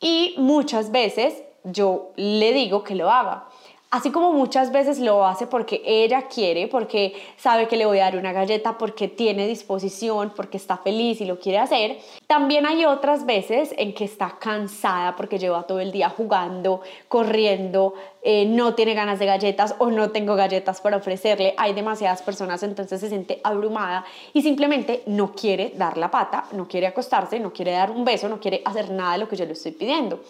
Y 0.00 0.36
muchas 0.38 0.90
veces 0.90 1.42
yo 1.64 2.12
le 2.16 2.54
digo 2.54 2.82
que 2.82 2.94
lo 2.94 3.10
haga. 3.10 3.46
Así 3.92 4.10
como 4.10 4.32
muchas 4.32 4.72
veces 4.72 4.98
lo 4.98 5.26
hace 5.26 5.46
porque 5.46 5.82
ella 5.84 6.22
quiere, 6.22 6.66
porque 6.66 7.12
sabe 7.36 7.68
que 7.68 7.76
le 7.76 7.84
voy 7.84 7.98
a 7.98 8.04
dar 8.04 8.16
una 8.16 8.32
galleta, 8.32 8.78
porque 8.78 9.06
tiene 9.06 9.46
disposición, 9.46 10.32
porque 10.34 10.56
está 10.56 10.78
feliz 10.78 11.20
y 11.20 11.26
lo 11.26 11.38
quiere 11.38 11.58
hacer, 11.58 11.98
también 12.26 12.64
hay 12.64 12.86
otras 12.86 13.26
veces 13.26 13.74
en 13.76 13.92
que 13.92 14.04
está 14.04 14.38
cansada 14.38 15.14
porque 15.14 15.38
lleva 15.38 15.64
todo 15.64 15.78
el 15.78 15.92
día 15.92 16.08
jugando, 16.08 16.80
corriendo, 17.06 17.92
eh, 18.22 18.46
no 18.46 18.74
tiene 18.74 18.94
ganas 18.94 19.18
de 19.18 19.26
galletas 19.26 19.74
o 19.78 19.90
no 19.90 20.10
tengo 20.10 20.36
galletas 20.36 20.80
para 20.80 20.96
ofrecerle. 20.96 21.52
Hay 21.58 21.74
demasiadas 21.74 22.22
personas, 22.22 22.62
entonces 22.62 22.98
se 22.98 23.10
siente 23.10 23.42
abrumada 23.44 24.06
y 24.32 24.40
simplemente 24.40 25.02
no 25.04 25.32
quiere 25.34 25.74
dar 25.76 25.98
la 25.98 26.10
pata, 26.10 26.46
no 26.52 26.66
quiere 26.66 26.86
acostarse, 26.86 27.38
no 27.38 27.52
quiere 27.52 27.72
dar 27.72 27.90
un 27.90 28.06
beso, 28.06 28.26
no 28.30 28.40
quiere 28.40 28.62
hacer 28.64 28.90
nada 28.90 29.12
de 29.12 29.18
lo 29.18 29.28
que 29.28 29.36
yo 29.36 29.44
le 29.44 29.52
estoy 29.52 29.72
pidiendo. 29.72 30.20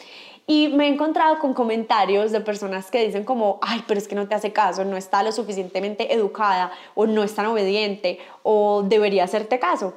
Y 0.46 0.68
me 0.68 0.86
he 0.86 0.88
encontrado 0.88 1.38
con 1.38 1.54
comentarios 1.54 2.32
de 2.32 2.40
personas 2.40 2.90
que 2.90 3.04
dicen 3.04 3.24
como, 3.24 3.58
ay, 3.62 3.84
pero 3.86 3.98
es 3.98 4.08
que 4.08 4.14
no 4.14 4.26
te 4.26 4.34
hace 4.34 4.52
caso, 4.52 4.84
no 4.84 4.96
está 4.96 5.22
lo 5.22 5.30
suficientemente 5.30 6.12
educada 6.12 6.72
o 6.94 7.06
no 7.06 7.22
es 7.22 7.34
tan 7.34 7.46
obediente 7.46 8.18
o 8.42 8.82
debería 8.82 9.24
hacerte 9.24 9.58
caso. 9.58 9.94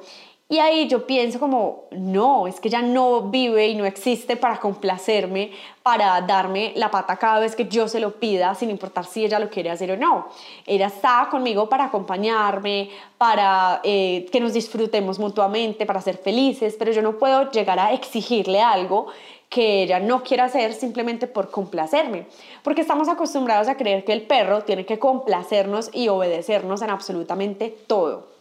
Y 0.48 0.58
ahí 0.60 0.86
yo 0.86 1.08
pienso 1.08 1.40
como, 1.40 1.86
no, 1.90 2.46
es 2.46 2.60
que 2.60 2.68
ella 2.68 2.80
no 2.80 3.22
vive 3.22 3.66
y 3.66 3.74
no 3.74 3.84
existe 3.84 4.36
para 4.36 4.60
complacerme, 4.60 5.50
para 5.82 6.20
darme 6.20 6.72
la 6.76 6.88
pata 6.88 7.16
cada 7.16 7.40
vez 7.40 7.56
que 7.56 7.66
yo 7.66 7.88
se 7.88 7.98
lo 7.98 8.20
pida, 8.20 8.54
sin 8.54 8.70
importar 8.70 9.06
si 9.06 9.24
ella 9.24 9.40
lo 9.40 9.50
quiere 9.50 9.70
hacer 9.70 9.90
o 9.90 9.96
no. 9.96 10.28
Ella 10.64 10.86
está 10.86 11.26
conmigo 11.32 11.68
para 11.68 11.86
acompañarme, 11.86 12.90
para 13.18 13.80
eh, 13.82 14.26
que 14.30 14.38
nos 14.38 14.52
disfrutemos 14.52 15.18
mutuamente, 15.18 15.84
para 15.84 16.00
ser 16.00 16.16
felices, 16.16 16.76
pero 16.78 16.92
yo 16.92 17.02
no 17.02 17.18
puedo 17.18 17.50
llegar 17.50 17.80
a 17.80 17.92
exigirle 17.92 18.60
algo 18.60 19.08
que 19.48 19.82
ella 19.82 19.98
no 19.98 20.22
quiere 20.22 20.44
hacer 20.44 20.74
simplemente 20.74 21.26
por 21.26 21.50
complacerme, 21.50 22.26
porque 22.62 22.82
estamos 22.82 23.08
acostumbrados 23.08 23.66
a 23.66 23.76
creer 23.76 24.04
que 24.04 24.12
el 24.12 24.22
perro 24.22 24.62
tiene 24.62 24.86
que 24.86 25.00
complacernos 25.00 25.90
y 25.92 26.06
obedecernos 26.06 26.82
en 26.82 26.90
absolutamente 26.90 27.76
todo. 27.88 28.35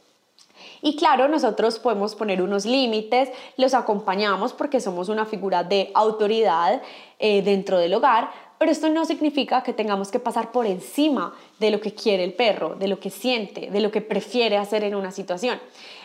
Y 0.81 0.95
claro, 0.95 1.27
nosotros 1.27 1.79
podemos 1.79 2.15
poner 2.15 2.41
unos 2.41 2.65
límites, 2.65 3.29
los 3.57 3.73
acompañamos 3.73 4.53
porque 4.53 4.79
somos 4.79 5.09
una 5.09 5.25
figura 5.25 5.63
de 5.63 5.91
autoridad 5.93 6.81
eh, 7.19 7.41
dentro 7.41 7.77
del 7.77 7.93
hogar, 7.93 8.29
pero 8.57 8.71
esto 8.71 8.89
no 8.89 9.05
significa 9.05 9.63
que 9.63 9.73
tengamos 9.73 10.11
que 10.11 10.19
pasar 10.19 10.51
por 10.51 10.65
encima 10.65 11.33
de 11.59 11.71
lo 11.71 11.79
que 11.79 11.93
quiere 11.93 12.23
el 12.23 12.33
perro, 12.33 12.75
de 12.75 12.87
lo 12.87 12.99
que 12.99 13.09
siente, 13.09 13.69
de 13.71 13.79
lo 13.79 13.91
que 13.91 14.01
prefiere 14.01 14.57
hacer 14.57 14.83
en 14.83 14.95
una 14.95 15.11
situación. 15.11 15.59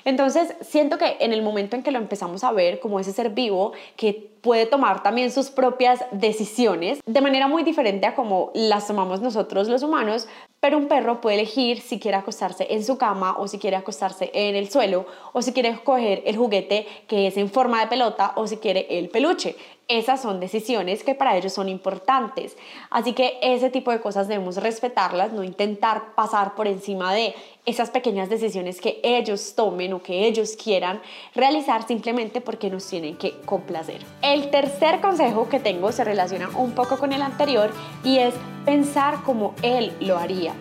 Entonces, 0.05 0.55
siento 0.61 0.99
que 0.99 1.17
en 1.21 1.33
el 1.33 1.43
momento 1.43 1.77
en 1.77 1.83
que 1.83 1.91
lo 1.91 1.99
empezamos 1.99 2.45
a 2.45 2.53
ver 2.53 2.81
como 2.81 3.01
ese 3.01 3.13
ser 3.13 3.31
vivo 3.31 3.73
que 3.97 4.31
puede 4.41 4.67
tomar 4.67 5.03
también 5.03 5.31
sus 5.31 5.51
propias 5.51 6.05
decisiones 6.13 7.01
de 7.05 7.21
manera 7.21 7.47
muy 7.47 7.63
diferente 7.63 8.07
a 8.07 8.15
como 8.15 8.51
las 8.55 8.87
tomamos 8.87 9.21
nosotros 9.21 9.69
los 9.69 9.83
humanos, 9.83 10.29
pero 10.61 10.79
un 10.79 10.89
perro 10.89 11.21
puede 11.21 11.37
elegir 11.37 11.81
si 11.81 11.99
quiere 11.99 12.17
acostarse 12.17 12.67
en 12.71 12.85
su 12.85 12.97
cama 12.97 13.37
o 13.39 13.49
si 13.49 13.59
quiere 13.59 13.77
acostarse 13.77 14.31
en 14.33 14.57
el 14.57 14.71
suelo 14.71 15.07
o 15.33 15.43
si 15.43 15.53
quiere 15.53 15.79
coger 15.83 16.23
el 16.25 16.37
juguete 16.37 16.87
que 17.07 17.27
es 17.27 17.37
en 17.37 17.51
forma 17.51 17.81
de 17.81 17.89
pelota 17.89 18.33
o 18.37 18.47
si 18.47 18.57
quiere 18.57 18.87
el 18.91 19.11
peluche. 19.11 19.57
Esas 19.89 20.23
son 20.23 20.39
decisiones 20.39 21.03
que 21.03 21.17
para 21.17 21.37
ellos 21.37 21.53
son 21.53 21.69
importantes. 21.69 22.57
Así 22.91 23.13
que 23.13 23.39
ese 23.43 23.71
tipo 23.71 23.91
de 23.91 24.01
cosas 24.01 24.29
debemos 24.29 24.57
respetarlas, 24.57 25.33
intentar 25.43 26.15
pasar 26.15 26.55
por 26.55 26.67
encima 26.67 27.13
de 27.13 27.35
esas 27.67 27.91
pequeñas 27.91 28.29
decisiones 28.29 28.81
que 28.81 29.01
ellos 29.03 29.55
tomen 29.55 29.93
o 29.93 30.03
que 30.03 30.27
ellos 30.27 30.57
quieran 30.63 31.01
realizar 31.35 31.87
simplemente 31.87 32.41
porque 32.41 32.71
nos 32.71 32.87
tienen 32.87 33.17
que 33.17 33.33
complacer. 33.45 34.01
El 34.23 34.51
tercer 34.51 35.01
consejo 35.01 35.49
que 35.49 35.61
tengo 35.61 35.93
se 35.93 36.05
relaciona 36.05 36.49
un 36.57 36.73
poco 36.73 36.99
con 36.99 37.13
el 37.13 37.23
anterior 37.23 37.71
y 38.05 38.19
es 38.19 38.35
pensar 38.65 39.23
como 39.23 39.55
él 39.63 39.93
lo 40.01 40.19
haría. 40.19 40.53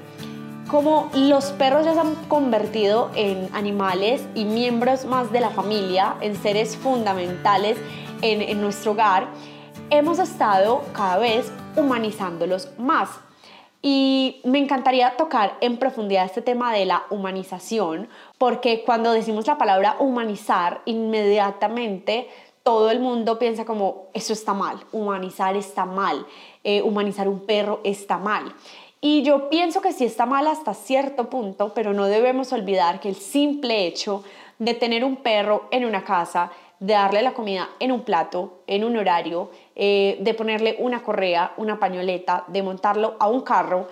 Como 0.69 1.09
los 1.15 1.45
perros 1.45 1.85
ya 1.85 1.93
se 1.93 1.99
han 1.99 2.13
convertido 2.27 3.09
en 3.15 3.49
animales 3.53 4.21
y 4.35 4.45
miembros 4.45 5.05
más 5.05 5.31
de 5.31 5.39
la 5.39 5.49
familia, 5.49 6.15
en 6.21 6.35
seres 6.35 6.77
fundamentales 6.77 7.77
en, 8.21 8.41
en 8.41 8.61
nuestro 8.61 8.91
hogar, 8.91 9.27
hemos 9.89 10.19
estado 10.19 10.83
cada 10.93 11.17
vez 11.17 11.51
humanizándolos 11.75 12.69
más. 12.77 13.09
Y 13.81 14.41
me 14.43 14.59
encantaría 14.59 15.15
tocar 15.15 15.57
en 15.61 15.77
profundidad 15.77 16.25
este 16.25 16.41
tema 16.41 16.73
de 16.73 16.85
la 16.85 17.03
humanización, 17.09 18.09
porque 18.37 18.83
cuando 18.85 19.13
decimos 19.13 19.47
la 19.47 19.57
palabra 19.57 19.95
humanizar, 19.99 20.81
inmediatamente 20.85 22.27
todo 22.63 22.91
el 22.91 22.99
mundo 22.99 23.39
piensa 23.39 23.63
como 23.63 24.07
eso 24.13 24.33
está 24.33 24.53
mal, 24.53 24.79
humanizar 24.91 25.55
está 25.55 25.85
mal, 25.85 26.25
eh, 26.63 26.81
humanizar 26.81 27.29
un 27.29 27.45
perro 27.45 27.79
está 27.83 28.17
mal. 28.17 28.53
Y 29.01 29.23
yo 29.23 29.49
pienso 29.49 29.81
que 29.81 29.93
sí 29.93 30.03
está 30.03 30.25
mal 30.25 30.45
hasta 30.47 30.73
cierto 30.73 31.29
punto, 31.29 31.73
pero 31.73 31.93
no 31.93 32.05
debemos 32.05 32.51
olvidar 32.51 32.99
que 32.99 33.07
el 33.07 33.15
simple 33.15 33.87
hecho 33.87 34.23
de 34.57 34.73
tener 34.73 35.05
un 35.05 35.15
perro 35.15 35.69
en 35.71 35.85
una 35.85 36.03
casa 36.03 36.51
de 36.79 36.93
darle 36.93 37.21
la 37.21 37.33
comida 37.33 37.69
en 37.79 37.91
un 37.91 38.01
plato, 38.01 38.59
en 38.67 38.83
un 38.83 38.97
horario, 38.97 39.51
eh, 39.81 40.17
de 40.19 40.33
ponerle 40.33 40.75
una 40.79 41.01
correa, 41.01 41.53
una 41.55 41.79
pañoleta, 41.79 42.43
de 42.47 42.61
montarlo 42.61 43.15
a 43.17 43.29
un 43.29 43.39
carro, 43.39 43.87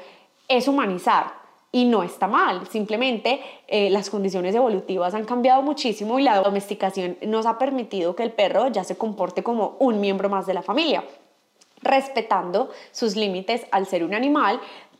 es 0.50 0.68
humanizar. 0.68 1.32
Y 1.72 1.86
no 1.86 2.04
está 2.04 2.28
mal, 2.28 2.68
simplemente 2.68 3.40
eh, 3.70 3.90
las 3.90 4.10
condiciones 4.10 4.54
evolutivas 4.54 5.14
han 5.14 5.24
cambiado 5.24 5.62
muchísimo 5.62 6.20
y 6.20 6.24
la 6.24 6.42
domesticación 6.42 7.18
nos 7.22 7.46
ha 7.46 7.58
permitido 7.58 8.18
que 8.18 8.24
el 8.24 8.34
perro 8.34 8.68
ya 8.68 8.84
se 8.84 8.98
comporte 8.98 9.44
como 9.44 9.78
un 9.80 10.02
miembro 10.02 10.28
más 10.28 10.46
de 10.46 10.56
la 10.56 10.62
familia 10.62 11.06
respetando 11.82 12.70
sus 12.92 13.16
límites 13.16 13.66
al 13.72 13.86
ser 13.86 14.04
un 14.04 14.14
animal, 14.14 14.60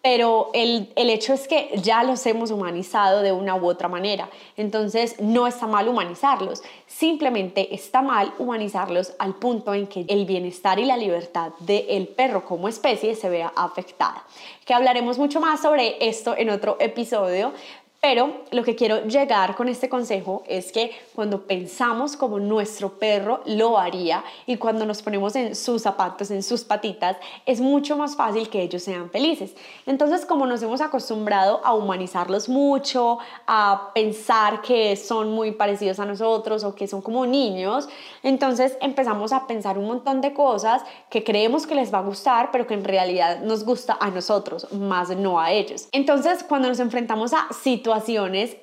pero 0.10 0.52
el, 0.54 0.88
hecho 0.96 1.34
es 1.34 1.50
que 1.50 1.70
ya 1.84 2.02
los 2.02 2.26
hemos 2.26 2.50
humanizado 2.50 3.22
de 3.22 3.34
una 3.34 3.58
u 3.58 3.68
otra 3.68 3.90
manera. 3.90 4.30
Entonces 4.56 5.20
no 5.20 5.48
está 5.48 5.68
mal 5.68 5.90
humanizarlos, 5.90 6.64
simplemente 6.86 7.76
está 7.76 8.02
mal 8.02 8.34
humanizarlos 8.40 9.12
al 9.20 9.36
punto 9.36 9.74
en 9.74 9.86
que 9.86 10.06
el 10.08 10.26
bienestar 10.26 10.80
y 10.80 10.86
la 10.86 10.96
libertad 10.96 11.52
del 11.60 12.08
perro 12.08 12.46
como 12.46 12.70
especie 12.70 13.16
se 13.16 13.28
vea 13.28 13.52
afectada. 13.54 14.26
Que 14.64 14.74
hablaremos 14.74 15.18
mucho 15.18 15.42
más 15.42 15.62
sobre 15.62 15.98
esto 16.00 16.38
en 16.38 16.52
otro 16.52 16.78
episodio, 16.80 17.52
pero 18.00 18.44
lo 18.52 18.64
que 18.64 18.76
quiero 18.76 19.06
llegar 19.06 19.56
con 19.56 19.70
este 19.70 19.90
consejo 19.90 20.44
es 20.48 20.72
que 20.72 20.92
cuando 21.16 21.48
pensamos 21.48 22.16
como 22.16 22.40
nuestro 22.40 23.00
perro 23.00 23.42
lo 23.46 23.80
haría 23.80 24.24
y 24.46 24.58
cuando 24.58 24.86
nos 24.86 25.02
ponemos 25.02 25.36
en 25.36 25.56
sus 25.56 25.82
zapatos, 25.82 26.30
en 26.30 26.44
sus 26.44 26.64
patitas, 26.64 27.18
es 27.46 27.60
mucho 27.60 27.98
más 27.98 28.16
fácil 28.16 28.50
que 28.50 28.62
ellos 28.62 28.84
sean 28.84 29.10
felices. 29.10 29.56
Entonces, 29.88 30.26
como 30.26 30.46
nos 30.46 30.62
hemos 30.62 30.80
acostumbrado 30.80 31.60
a 31.64 31.74
humanizarlos 31.74 32.50
mucho, 32.50 33.18
a 33.48 33.90
pensar 33.96 34.62
que 34.62 34.96
son 34.96 35.32
muy 35.32 35.52
parecidos 35.52 36.00
a 36.00 36.06
nosotros 36.06 36.64
o 36.64 36.76
que 36.76 36.88
son 36.88 37.02
como 37.02 37.26
niños, 37.26 37.90
entonces 38.22 38.78
empezamos 38.80 39.34
a 39.34 39.48
pensar 39.48 39.78
un 39.78 39.88
montón 39.88 40.22
de 40.22 40.34
cosas 40.34 40.84
que 41.10 41.24
creemos 41.24 41.66
que 41.66 41.74
les 41.74 41.92
va 41.92 41.98
a 41.98 42.04
gustar, 42.04 42.52
pero 42.52 42.68
que 42.68 42.76
en 42.76 42.84
realidad 42.84 43.42
nos 43.42 43.66
gusta 43.66 43.98
a 44.00 44.12
nosotros, 44.12 44.72
más 44.72 45.10
no 45.10 45.40
a 45.40 45.52
ellos. 45.52 45.88
Entonces, 45.92 46.44
cuando 46.44 46.70
nos 46.70 46.80
enfrentamos 46.80 47.34
a 47.34 47.48
situaciones 47.52 47.97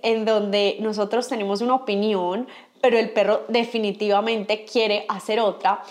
en 0.02 0.24
donde 0.24 0.76
nosotros 0.80 1.28
tenemos 1.28 1.60
una 1.60 1.74
opinión, 1.74 2.46
pero 2.80 2.98
el 2.98 3.10
perro 3.10 3.42
definitivamente 3.48 4.64
quiere 4.64 5.04
hacer 5.08 5.40
otra. 5.40 5.82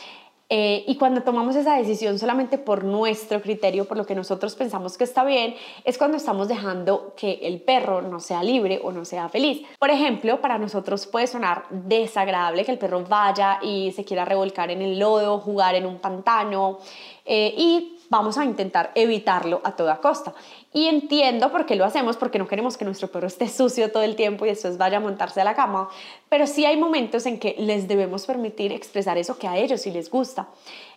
Eh, 0.49 0.83
y 0.87 0.97
cuando 0.97 1.23
tomamos 1.23 1.55
esa 1.55 1.77
decisión 1.77 2.19
solamente 2.19 2.59
por 2.59 2.83
nuestro 2.83 3.41
criterio, 3.41 3.85
por 3.85 3.97
lo 3.97 4.05
que 4.05 4.13
nosotros 4.13 4.55
pensamos 4.55 4.97
que 4.97 5.03
está 5.03 5.23
bien, 5.23 5.55
es 5.83 5.97
cuando 5.97 6.17
estamos 6.17 6.47
dejando 6.47 7.13
que 7.17 7.39
el 7.41 7.59
perro 7.61 8.03
no 8.03 8.19
sea 8.19 8.43
libre 8.43 8.79
o 8.83 8.91
no 8.91 9.03
sea 9.03 9.29
feliz. 9.29 9.65
Por 9.79 9.89
ejemplo, 9.89 10.41
para 10.41 10.59
nosotros 10.59 11.07
puede 11.07 11.25
sonar 11.25 11.63
desagradable 11.71 12.65
que 12.65 12.71
el 12.71 12.77
perro 12.77 13.03
vaya 13.03 13.57
y 13.63 13.93
se 13.93 14.05
quiera 14.05 14.25
revolcar 14.25 14.69
en 14.69 14.83
el 14.83 14.99
lodo, 14.99 15.39
jugar 15.39 15.73
en 15.73 15.87
un 15.87 15.97
pantano 15.97 16.77
eh, 17.25 17.55
y 17.57 17.92
vamos 18.09 18.37
a 18.37 18.45
intentar 18.45 18.91
evitarlo 18.95 19.61
a 19.63 19.75
toda 19.75 19.97
costa. 19.97 20.33
Y 20.73 20.87
entiendo 20.87 21.51
por 21.51 21.65
qué 21.65 21.75
lo 21.75 21.85
hacemos, 21.85 22.17
porque 22.17 22.39
no 22.39 22.47
queremos 22.47 22.77
que 22.77 22.85
nuestro 22.85 23.09
perro 23.09 23.27
esté 23.27 23.47
sucio 23.47 23.91
todo 23.91 24.03
el 24.03 24.15
tiempo 24.15 24.45
y 24.45 24.49
después 24.49 24.77
vaya 24.77 24.97
a 24.97 24.99
montarse 24.99 25.41
a 25.41 25.43
la 25.43 25.55
cama, 25.55 25.89
pero 26.29 26.47
sí 26.47 26.65
hay 26.65 26.77
momentos 26.77 27.25
en 27.25 27.39
que 27.39 27.55
les 27.59 27.87
debemos 27.87 28.25
permitir 28.25 28.71
expresar 28.71 29.17
eso 29.17 29.37
que 29.37 29.47
a 29.47 29.57
ellos 29.57 29.81
sí 29.81 29.91
les 29.91 30.09
gusta. 30.09 30.47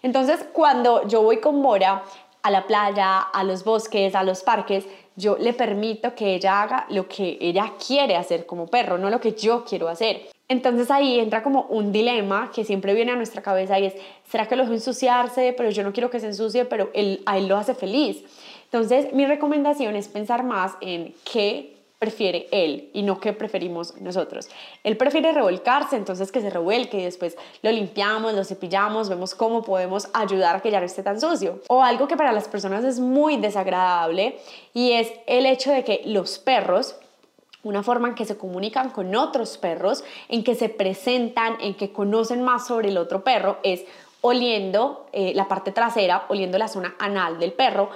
Entonces, 0.03 0.45
cuando 0.53 1.07
yo 1.09 1.23
voy 1.23 1.39
con 1.39 1.61
Mora 1.61 2.03
a 2.43 2.51
la 2.51 2.67
playa, 2.67 3.19
a 3.19 3.43
los 3.45 3.65
bosques, 3.65 4.15
a 4.15 4.23
los 4.23 4.43
parques, 4.43 4.87
yo 5.17 5.37
le 5.39 5.53
permito 5.53 6.15
que 6.15 6.35
ella 6.35 6.63
haga 6.63 6.87
lo 6.91 7.09
que 7.09 7.39
ella 7.41 7.73
quiere 7.85 8.17
hacer 8.17 8.47
como 8.47 8.67
perro, 8.67 8.99
no 8.99 9.11
lo 9.11 9.21
que 9.21 9.33
yo 9.33 9.65
quiero 9.65 9.89
hacer. 9.89 10.36
Entonces 10.49 10.91
ahí 10.91 11.19
entra 11.19 11.43
como 11.43 11.63
un 11.63 11.91
dilema 11.91 12.53
que 12.55 12.65
siempre 12.65 12.95
viene 12.95 13.13
a 13.13 13.17
nuestra 13.17 13.43
cabeza 13.43 13.79
y 13.81 13.87
es, 13.87 13.95
¿será 14.29 14.47
que 14.47 14.55
lo 14.55 14.63
dejo 14.63 14.75
ensuciarse? 14.75 15.55
Pero 15.57 15.71
yo 15.71 15.83
no 15.83 15.93
quiero 15.93 16.09
que 16.09 16.21
se 16.21 16.27
ensucie, 16.27 16.65
pero 16.65 16.91
él, 16.95 17.23
a 17.27 17.37
él 17.37 17.49
lo 17.49 17.57
hace 17.57 17.75
feliz. 17.75 18.23
Entonces, 18.65 19.13
mi 19.13 19.27
recomendación 19.27 19.97
es 19.97 20.09
pensar 20.09 20.45
más 20.45 20.75
en 20.81 21.15
qué 21.31 21.77
prefiere 21.99 22.47
él 22.51 22.91
y 22.93 23.03
no 23.03 23.21
qué 23.21 23.33
preferimos 23.33 23.99
nosotros. 24.01 24.49
Él 24.85 24.97
prefiere 24.97 25.33
revolcarse, 25.33 25.97
entonces 25.97 26.31
que 26.31 26.41
se 26.41 26.51
revuelque 26.51 27.01
y 27.01 27.05
después 27.05 27.37
lo 27.63 27.73
limpiamos, 27.73 28.35
lo 28.35 28.45
cepillamos, 28.45 29.09
vemos 29.09 29.35
cómo 29.35 29.63
podemos 29.63 30.09
ayudar 30.13 30.57
a 30.57 30.61
que 30.61 30.71
ya 30.71 30.79
no 30.79 30.87
esté 30.87 31.03
tan 31.03 31.21
sucio. 31.21 31.61
O 31.69 31.83
algo 31.83 32.07
que 32.07 32.17
para 32.17 32.33
las 32.33 32.49
personas 32.49 32.85
es 32.85 33.01
muy 33.01 33.39
desagradable 33.39 34.39
y 34.75 34.93
es 34.93 35.11
el 35.27 35.47
hecho 35.47 35.73
de 35.73 35.85
que 35.85 36.03
los 36.05 36.39
perros 36.39 36.97
una 37.67 37.83
forma 37.83 38.09
en 38.09 38.15
que 38.15 38.25
se 38.25 38.37
comunican 38.37 38.91
con 38.91 39.15
otros 39.17 39.59
perros, 39.59 40.05
en 40.29 40.45
que 40.45 40.55
se 40.55 40.69
presentan, 40.69 41.57
en 41.61 41.75
que 41.75 41.93
conocen 41.93 42.43
más 42.43 42.67
sobre 42.67 42.89
el 42.89 42.99
otro 42.99 43.25
perro, 43.25 43.59
es 43.63 43.85
oliendo 44.21 45.07
eh, 45.13 45.33
la 45.35 45.49
parte 45.49 45.73
trasera, 45.73 46.25
oliendo 46.29 46.59
la 46.59 46.69
zona 46.69 46.95
anal 46.99 47.39
del 47.39 47.53
perro 47.53 47.91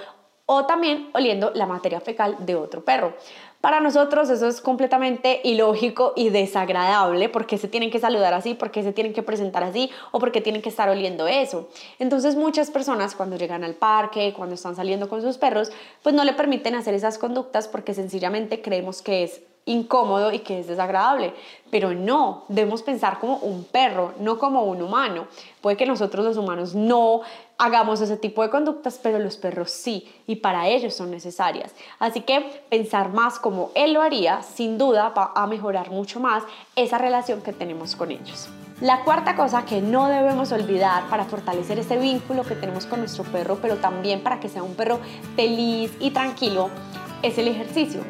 o 0.45 0.65
también 0.65 1.09
oliendo 1.13 1.51
la 1.55 1.65
materia 1.65 2.01
fecal 2.01 2.35
de 2.39 2.55
otro 2.55 2.83
perro. 2.83 3.13
Para 3.61 3.79
nosotros 3.79 4.29
eso 4.29 4.47
es 4.47 4.59
completamente 4.59 5.39
ilógico 5.43 6.13
y 6.15 6.29
desagradable 6.29 7.29
porque 7.29 7.57
se 7.57 7.67
tienen 7.67 7.91
que 7.91 7.99
saludar 7.99 8.33
así, 8.33 8.55
porque 8.55 8.81
se 8.81 8.91
tienen 8.91 9.13
que 9.13 9.21
presentar 9.23 9.63
así 9.63 9.91
o 10.11 10.19
porque 10.19 10.41
tienen 10.41 10.61
que 10.61 10.69
estar 10.69 10.89
oliendo 10.89 11.27
eso. 11.27 11.69
Entonces 11.99 12.35
muchas 12.35 12.71
personas 12.71 13.15
cuando 13.15 13.37
llegan 13.37 13.63
al 13.63 13.75
parque, 13.75 14.33
cuando 14.35 14.55
están 14.55 14.75
saliendo 14.75 15.07
con 15.07 15.21
sus 15.21 15.37
perros, 15.37 15.71
pues 16.01 16.15
no 16.15 16.23
le 16.23 16.33
permiten 16.33 16.75
hacer 16.75 16.95
esas 16.95 17.17
conductas 17.17 17.67
porque 17.67 17.93
sencillamente 17.93 18.61
creemos 18.61 19.01
que 19.01 19.23
es 19.23 19.41
incómodo 19.65 20.31
y 20.31 20.39
que 20.39 20.59
es 20.59 20.67
desagradable. 20.67 21.33
Pero 21.69 21.93
no, 21.93 22.43
debemos 22.47 22.83
pensar 22.83 23.19
como 23.19 23.37
un 23.37 23.63
perro, 23.63 24.13
no 24.19 24.37
como 24.37 24.63
un 24.63 24.81
humano. 24.81 25.27
Puede 25.61 25.77
que 25.77 25.85
nosotros 25.85 26.25
los 26.25 26.37
humanos 26.37 26.75
no 26.75 27.21
hagamos 27.57 28.01
ese 28.01 28.17
tipo 28.17 28.41
de 28.41 28.49
conductas, 28.49 28.99
pero 29.01 29.19
los 29.19 29.37
perros 29.37 29.69
sí, 29.69 30.11
y 30.25 30.37
para 30.37 30.67
ellos 30.67 30.95
son 30.95 31.11
necesarias. 31.11 31.73
Así 31.99 32.21
que 32.21 32.63
pensar 32.69 33.13
más 33.13 33.37
como 33.37 33.69
él 33.75 33.93
lo 33.93 34.01
haría, 34.01 34.41
sin 34.41 34.79
duda 34.79 35.09
va 35.09 35.31
a 35.35 35.45
mejorar 35.45 35.91
mucho 35.91 36.19
más 36.19 36.43
esa 36.75 36.97
relación 36.97 37.41
que 37.41 37.53
tenemos 37.53 37.95
con 37.95 38.11
ellos. 38.11 38.49
La 38.81 39.03
cuarta 39.03 39.35
cosa 39.35 39.63
que 39.63 39.79
no 39.79 40.07
debemos 40.07 40.51
olvidar 40.51 41.07
para 41.11 41.25
fortalecer 41.25 41.77
ese 41.77 41.97
vínculo 41.97 42.43
que 42.43 42.55
tenemos 42.55 42.87
con 42.87 42.99
nuestro 42.99 43.23
perro, 43.25 43.59
pero 43.61 43.75
también 43.75 44.23
para 44.23 44.39
que 44.39 44.49
sea 44.49 44.63
un 44.63 44.73
perro 44.73 44.99
feliz 45.35 45.91
y 45.99 46.09
tranquilo, 46.09 46.71
es 47.21 47.37
el 47.37 47.47
ejercicio. 47.47 48.01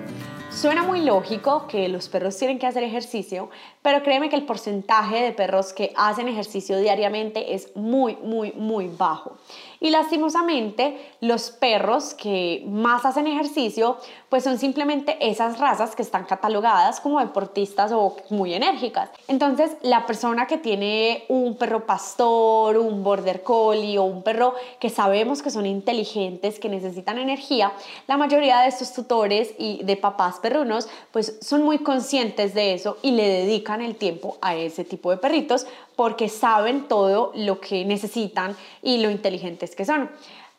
Suena 0.51 0.83
muy 0.83 1.01
lógico 1.01 1.65
que 1.65 1.87
los 1.87 2.09
perros 2.09 2.35
tienen 2.35 2.59
que 2.59 2.67
hacer 2.67 2.83
ejercicio, 2.83 3.49
pero 3.81 4.03
créeme 4.03 4.29
que 4.29 4.35
el 4.35 4.45
porcentaje 4.45 5.23
de 5.23 5.31
perros 5.31 5.71
que 5.71 5.93
hacen 5.95 6.27
ejercicio 6.27 6.77
diariamente 6.77 7.55
es 7.55 7.73
muy, 7.73 8.17
muy, 8.17 8.51
muy 8.51 8.89
bajo. 8.89 9.37
Y 9.83 9.89
lastimosamente, 9.89 11.11
los 11.21 11.49
perros 11.49 12.13
que 12.13 12.63
más 12.67 13.03
hacen 13.03 13.25
ejercicio, 13.25 13.97
pues 14.29 14.43
son 14.43 14.59
simplemente 14.59 15.17
esas 15.19 15.59
razas 15.59 15.95
que 15.95 16.03
están 16.03 16.25
catalogadas 16.25 16.99
como 16.99 17.19
deportistas 17.19 17.91
o 17.91 18.15
muy 18.29 18.53
enérgicas. 18.53 19.09
Entonces, 19.27 19.71
la 19.81 20.05
persona 20.05 20.45
que 20.45 20.59
tiene 20.59 21.25
un 21.29 21.57
perro 21.57 21.87
pastor, 21.87 22.77
un 22.77 23.03
border 23.03 23.41
collie 23.41 23.97
o 23.97 24.03
un 24.03 24.21
perro 24.21 24.53
que 24.79 24.91
sabemos 24.91 25.41
que 25.41 25.49
son 25.49 25.65
inteligentes, 25.65 26.59
que 26.59 26.69
necesitan 26.69 27.17
energía, 27.17 27.71
la 28.05 28.17
mayoría 28.17 28.61
de 28.61 28.67
estos 28.67 28.93
tutores 28.93 29.55
y 29.57 29.83
de 29.83 29.97
papás 29.97 30.37
perrunos, 30.37 30.89
pues 31.11 31.39
son 31.41 31.63
muy 31.63 31.79
conscientes 31.79 32.53
de 32.53 32.75
eso 32.75 32.97
y 33.01 33.11
le 33.11 33.27
dedican 33.27 33.81
el 33.81 33.95
tiempo 33.95 34.37
a 34.41 34.55
ese 34.55 34.83
tipo 34.83 35.09
de 35.09 35.17
perritos 35.17 35.65
porque 35.95 36.29
saben 36.29 36.87
todo 36.87 37.31
lo 37.35 37.59
que 37.59 37.85
necesitan 37.85 38.55
y 38.81 38.97
lo 38.97 39.11
inteligentes 39.11 39.70
que 39.75 39.85
son. 39.85 40.09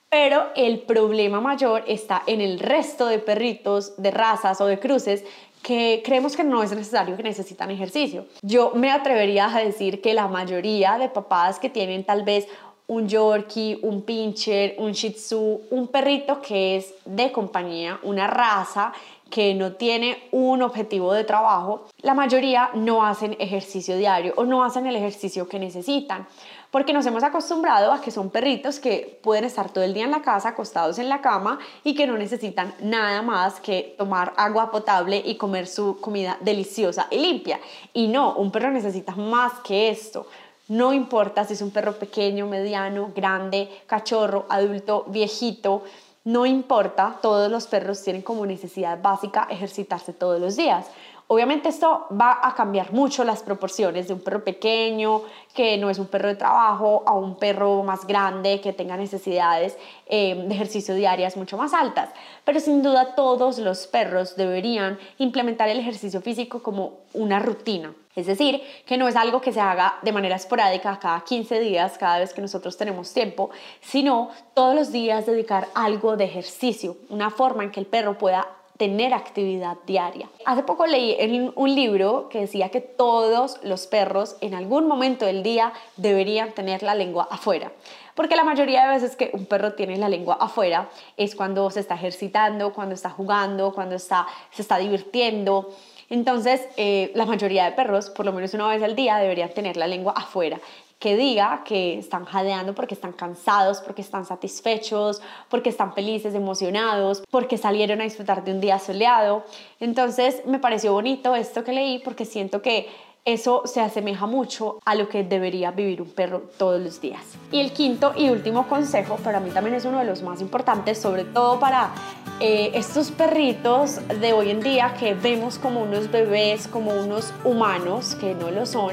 Pero 0.09 0.49
el 0.57 0.81
problema 0.81 1.41
mayor 1.41 1.85
está 1.87 2.23
en 2.27 2.41
el 2.41 2.59
resto 2.59 3.07
de 3.07 3.19
perritos, 3.19 3.95
de 3.97 4.11
razas 4.11 4.61
o 4.61 4.67
de 4.67 4.79
cruces 4.79 5.25
que 5.63 6.03
creemos 6.05 6.37
que 6.37 6.45
no 6.45 6.63
es 6.63 6.73
necesario 6.73 7.17
que 7.17 7.23
necesitan 7.23 7.71
ejercicio. 7.71 8.27
Yo 8.43 8.73
me 8.75 8.91
atrevería 8.91 9.47
a 9.47 9.65
decir 9.65 10.03
que 10.03 10.13
la 10.13 10.29
mayoría 10.29 10.99
de 10.99 11.09
papás 11.09 11.59
que 11.59 11.71
tienen 11.71 12.05
tal 12.05 12.25
vez 12.25 12.47
un 12.89 13.09
Yorkie, 13.09 13.79
un 13.83 14.03
Pinscher, 14.03 14.75
un 14.79 14.93
Shih 14.93 15.13
Tzu, 15.13 15.63
un 15.71 15.89
perrito 15.89 16.43
que 16.43 16.77
es 16.77 16.95
de 17.05 17.33
compañía, 17.33 17.99
una 18.03 18.27
raza 18.27 18.93
que 19.33 19.55
no 19.55 19.73
tiene 19.73 20.29
un 20.31 20.61
objetivo 20.61 21.15
de 21.15 21.25
trabajo, 21.25 21.87
la 22.03 22.13
mayoría 22.13 22.69
no 22.75 23.07
hacen 23.07 23.35
ejercicio 23.39 23.97
diario 23.97 24.35
o 24.37 24.45
no 24.45 24.63
hacen 24.63 24.85
el 24.85 24.95
ejercicio 24.95 25.49
que 25.49 25.59
necesitan, 25.59 26.29
porque 26.71 26.93
nos 26.93 27.07
hemos 27.07 27.23
acostumbrado 27.23 27.93
a 27.93 28.03
que 28.03 28.11
son 28.11 28.29
perritos 28.29 28.79
que 28.79 29.19
pueden 29.23 29.45
estar 29.45 29.71
todo 29.71 29.85
el 29.85 29.95
día 29.95 30.05
en 30.05 30.11
la 30.11 30.21
casa 30.21 30.51
acostados 30.51 30.99
en 30.99 31.09
la 31.09 31.23
cama 31.23 31.59
y 31.83 31.95
que 31.95 32.07
no 32.07 32.19
necesitan 32.19 32.75
nada 32.83 33.23
más 33.23 33.59
que 33.59 33.95
tomar 33.97 34.35
agua 34.37 34.71
potable 34.71 35.23
y 35.25 35.37
comer 35.37 35.67
su 35.67 35.99
comida 35.99 36.37
deliciosa 36.43 37.07
y 37.11 37.17
limpia. 37.17 37.59
Y 37.95 38.09
no, 38.09 38.35
un 38.35 38.51
perro 38.51 38.71
necesita 38.71 39.17
más 39.17 39.61
que 39.65 39.89
esto. 39.89 40.27
No 40.69 40.93
importa 40.93 41.45
si 41.45 41.55
es 41.55 41.63
un 41.63 41.71
perro 41.71 41.95
pequeño, 41.95 42.47
mediano, 42.47 43.13
grande, 43.17 43.71
cachorro, 43.87 44.45
adulto, 44.51 45.05
viejito, 45.09 45.85
no 46.25 46.47
importa, 46.47 47.19
todos 47.21 47.51
los 47.51 47.67
perros 47.67 48.03
tienen 48.03 48.23
como 48.23 48.47
necesidad 48.47 49.03
básica 49.03 49.49
ejercitarse 49.51 50.13
todos 50.13 50.41
los 50.41 50.57
días. 50.57 50.87
Obviamente 51.29 51.69
esto 51.69 52.07
va 52.11 52.41
a 52.43 52.55
cambiar 52.55 52.93
mucho 52.93 53.25
las 53.25 53.43
proporciones 53.43 54.09
de 54.09 54.15
un 54.15 54.21
perro 54.21 54.45
pequeño, 54.45 55.23
que 55.55 55.79
no 55.79 55.89
es 55.89 55.99
un 55.99 56.07
perro 56.07 56.29
de 56.29 56.35
trabajo, 56.35 57.03
a 57.07 57.13
un 57.15 57.37
perro 57.37 57.83
más 57.83 58.07
grande, 58.07 58.61
que 58.61 58.73
tenga 58.73 58.97
necesidades 58.97 59.79
eh, 60.07 60.35
de 60.35 60.55
ejercicio 60.55 60.95
diarias 60.95 61.37
mucho 61.37 61.57
más 61.57 61.73
altas. 61.73 62.11
Pero 62.45 62.61
sin 62.61 62.83
duda 62.83 63.15
todos 63.15 63.59
los 63.59 63.87
perros 63.87 64.37
deberían 64.37 64.99
implementar 65.19 65.69
el 65.69 65.79
ejercicio 65.79 66.21
físico 66.21 66.63
como 66.63 66.99
una 67.15 67.39
rutina. 67.39 67.95
Es 68.15 68.27
decir, 68.27 68.61
que 68.85 68.99
no 68.99 69.09
es 69.09 69.17
algo 69.17 69.41
que 69.41 69.53
se 69.53 69.61
haga 69.61 69.95
de 70.03 70.13
manera 70.13 70.37
esporádica 70.37 70.99
cada 70.99 71.23
15 71.23 71.61
días, 71.61 71.97
cada 71.97 72.19
vez 72.19 72.35
que 72.35 72.43
nosotros 72.43 72.77
tenemos 72.77 73.13
tiempo, 73.15 73.49
sino 73.81 74.29
todos 74.53 74.75
los 74.75 74.93
días 74.93 75.25
dedicar 75.25 75.69
algo 75.75 76.17
de 76.19 76.25
ejercicio, 76.25 76.97
una 77.09 77.31
forma 77.31 77.65
en 77.65 77.71
que 77.71 77.81
el 77.81 77.87
perro 77.87 78.19
pueda 78.19 78.47
tener 78.83 79.15
actividad 79.15 79.77
diaria. 79.87 80.29
Hace 80.45 80.65
poco 80.65 80.89
leí 80.89 81.15
en 81.17 81.53
un 81.55 81.73
libro 81.73 82.29
que 82.29 82.41
decía 82.41 82.71
que 82.71 82.81
todos 82.81 83.61
los 83.63 83.87
perros 83.87 84.35
en 84.41 84.55
algún 84.55 84.89
momento 84.89 85.25
del 85.25 85.45
día 85.45 85.73
deberían 85.97 86.51
tener 86.51 86.83
la 86.83 86.97
lengua 86.97 87.29
afuera. 87.31 87.71
Porque 88.17 88.35
la 88.35 88.43
mayoría 88.43 88.83
de 88.83 88.89
veces 88.89 89.15
que 89.15 89.31
un 89.35 89.47
perro 89.47 89.75
tiene 89.75 89.99
la 89.99 90.09
lengua 90.09 90.37
afuera 90.41 90.89
es 91.17 91.37
cuando 91.37 91.71
se 91.71 91.79
está 91.79 91.95
ejercitando, 91.95 92.73
cuando 92.73 92.97
está 92.97 93.11
jugando, 93.11 93.73
cuando 93.73 93.95
está, 93.95 94.27
se 94.51 94.63
está 94.63 94.79
divirtiendo. 94.79 95.71
Entonces, 96.11 96.69
eh, 96.77 97.13
la 97.15 97.25
mayoría 97.25 97.65
de 97.67 97.73
perros, 97.73 98.11
por 98.11 98.27
lo 98.27 98.33
menos 98.33 98.53
una 98.53 98.67
vez 98.67 98.83
al 98.83 98.97
día, 98.97 99.19
deberían 99.19 99.51
tener 99.51 99.77
la 99.77 99.87
lengua 99.87 100.13
afuera 100.17 100.59
que 101.03 101.17
diga 101.17 101.65
que 101.65 101.99
están 101.99 102.25
jadeando 102.25 102.77
porque 102.77 102.95
están 102.95 103.13
cansados, 103.13 103.81
porque 103.81 104.03
están 104.03 104.25
satisfechos, 104.25 105.21
porque 105.49 105.71
están 105.71 105.95
felices, 105.95 106.33
emocionados, 106.33 107.25
porque 107.29 107.59
salieron 107.59 108.01
a 108.01 108.05
disfrutar 108.05 108.45
de 108.45 108.53
un 108.53 108.61
día 108.61 108.79
soleado. 108.79 109.43
Entonces 109.81 110.47
me 110.47 110.61
pareció 110.61 110.93
bonito 110.93 111.35
esto 111.35 111.65
que 111.65 111.73
leí 111.73 111.99
porque 111.99 112.25
siento 112.25 112.63
que 112.63 112.89
eso 113.25 113.63
se 113.65 113.81
asemeja 113.81 114.27
mucho 114.27 114.79
a 114.85 114.95
lo 114.95 115.09
que 115.09 115.25
debería 115.25 115.73
vivir 115.73 116.03
un 116.03 116.11
perro 116.11 116.43
todos 116.57 116.81
los 116.81 117.01
días. 117.01 117.23
Y 117.51 117.59
el 117.59 117.73
quinto 117.73 118.13
y 118.17 118.31
último 118.31 118.69
consejo, 118.69 119.17
para 119.17 119.41
mí 119.41 119.51
también 119.51 119.75
es 119.75 119.85
uno 119.85 119.99
de 119.99 120.05
los 120.05 120.23
más 120.23 120.41
importantes, 120.41 120.99
sobre 120.99 121.25
todo 121.25 121.59
para 121.59 121.91
eh, 122.39 122.71
estos 122.75 123.11
perritos 123.11 123.99
de 124.21 124.33
hoy 124.33 124.51
en 124.51 124.61
día 124.61 124.95
que 125.01 125.15
vemos 125.15 125.59
como 125.59 125.83
unos 125.83 126.13
bebés, 126.13 126.69
como 126.69 126.93
unos 126.93 127.33
humanos, 127.43 128.15
que 128.15 128.37
no 128.37 128.53
lo 128.53 128.67
son, 128.67 128.93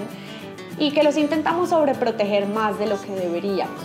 y 0.79 0.91
que 0.91 1.03
los 1.03 1.17
intentamos 1.17 1.69
sobreproteger 1.69 2.47
más 2.47 2.79
de 2.79 2.87
lo 2.87 3.01
que 3.01 3.11
deberíamos. 3.11 3.83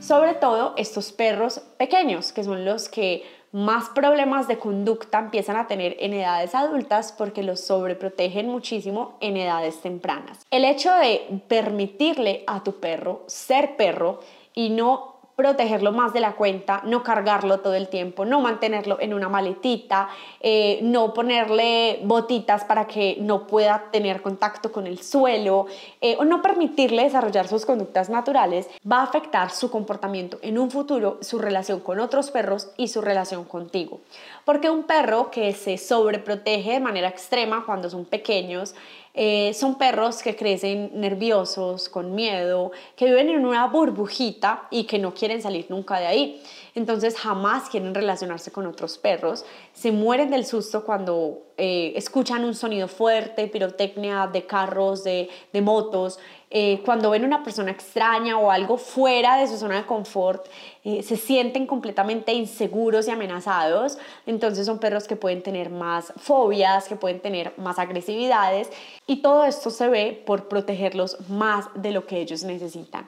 Sobre 0.00 0.34
todo 0.34 0.74
estos 0.76 1.12
perros 1.12 1.60
pequeños, 1.78 2.32
que 2.32 2.44
son 2.44 2.64
los 2.64 2.88
que 2.88 3.22
más 3.52 3.88
problemas 3.88 4.46
de 4.46 4.58
conducta 4.58 5.18
empiezan 5.18 5.56
a 5.56 5.66
tener 5.66 5.96
en 5.98 6.12
edades 6.12 6.54
adultas 6.54 7.12
porque 7.16 7.42
los 7.42 7.60
sobreprotegen 7.60 8.48
muchísimo 8.48 9.16
en 9.20 9.36
edades 9.36 9.80
tempranas. 9.80 10.46
El 10.50 10.64
hecho 10.64 10.92
de 10.94 11.42
permitirle 11.48 12.44
a 12.46 12.62
tu 12.62 12.78
perro 12.80 13.24
ser 13.26 13.76
perro 13.76 14.20
y 14.54 14.70
no 14.70 15.09
protegerlo 15.40 15.90
más 15.90 16.12
de 16.12 16.20
la 16.20 16.32
cuenta, 16.32 16.82
no 16.84 17.02
cargarlo 17.02 17.60
todo 17.60 17.72
el 17.72 17.88
tiempo, 17.88 18.26
no 18.26 18.42
mantenerlo 18.42 18.98
en 19.00 19.14
una 19.14 19.30
maletita, 19.30 20.10
eh, 20.38 20.80
no 20.82 21.14
ponerle 21.14 22.00
botitas 22.04 22.64
para 22.64 22.86
que 22.86 23.16
no 23.20 23.46
pueda 23.46 23.86
tener 23.90 24.20
contacto 24.20 24.70
con 24.70 24.86
el 24.86 25.00
suelo 25.02 25.64
eh, 26.02 26.14
o 26.18 26.26
no 26.26 26.42
permitirle 26.42 27.04
desarrollar 27.04 27.48
sus 27.48 27.64
conductas 27.64 28.10
naturales, 28.10 28.68
va 28.86 28.98
a 28.98 29.04
afectar 29.04 29.48
su 29.48 29.70
comportamiento 29.70 30.38
en 30.42 30.58
un 30.58 30.70
futuro, 30.70 31.16
su 31.22 31.38
relación 31.38 31.80
con 31.80 32.00
otros 32.00 32.30
perros 32.30 32.68
y 32.76 32.88
su 32.88 33.00
relación 33.00 33.44
contigo. 33.44 34.00
Porque 34.44 34.68
un 34.68 34.82
perro 34.82 35.30
que 35.30 35.54
se 35.54 35.78
sobreprotege 35.78 36.72
de 36.72 36.80
manera 36.80 37.08
extrema 37.08 37.64
cuando 37.64 37.88
son 37.88 38.04
pequeños, 38.04 38.74
eh, 39.14 39.52
son 39.54 39.76
perros 39.76 40.22
que 40.22 40.36
crecen 40.36 40.92
nerviosos, 40.94 41.88
con 41.88 42.14
miedo, 42.14 42.70
que 42.96 43.06
viven 43.06 43.28
en 43.28 43.44
una 43.44 43.66
burbujita 43.66 44.68
y 44.70 44.84
que 44.84 44.98
no 44.98 45.14
quieren 45.14 45.42
salir 45.42 45.66
nunca 45.68 45.98
de 45.98 46.06
ahí. 46.06 46.42
Entonces 46.74 47.16
jamás 47.16 47.68
quieren 47.68 47.94
relacionarse 47.94 48.50
con 48.50 48.66
otros 48.66 48.98
perros, 48.98 49.44
se 49.72 49.92
mueren 49.92 50.30
del 50.30 50.44
susto 50.44 50.84
cuando 50.84 51.50
eh, 51.56 51.92
escuchan 51.94 52.44
un 52.44 52.54
sonido 52.54 52.88
fuerte, 52.88 53.46
pirotecnia 53.46 54.26
de 54.26 54.46
carros, 54.46 55.04
de, 55.04 55.28
motos, 55.60 56.18
eh, 56.48 56.80
cuando 56.86 57.10
ven 57.10 57.24
una 57.24 57.44
persona 57.44 57.70
extraña 57.70 58.38
o 58.38 58.50
algo 58.50 58.78
fuera 58.78 59.36
de 59.36 59.46
su 59.46 59.58
zona 59.58 59.76
de 59.76 59.86
confort, 59.86 60.46
eh, 60.84 61.02
se 61.02 61.16
sienten 61.16 61.66
completamente 61.66 62.32
inseguros 62.32 63.06
y 63.08 63.10
amenazados. 63.10 63.98
Entonces 64.24 64.64
son 64.64 64.78
perros 64.78 65.06
que 65.06 65.16
pueden 65.16 65.42
tener 65.42 65.68
más 65.68 66.14
fobias, 66.16 66.88
que 66.88 66.96
pueden 66.96 67.20
tener 67.20 67.52
más 67.58 67.78
agresividades 67.78 68.70
y 69.06 69.16
todo 69.16 69.44
esto 69.44 69.70
se 69.70 69.88
ve 69.88 70.22
por 70.24 70.48
protegerlos 70.48 71.18
más 71.28 71.66
de 71.74 71.92
lo 71.92 72.06
que 72.06 72.20
ellos 72.20 72.42
necesitan. 72.42 73.06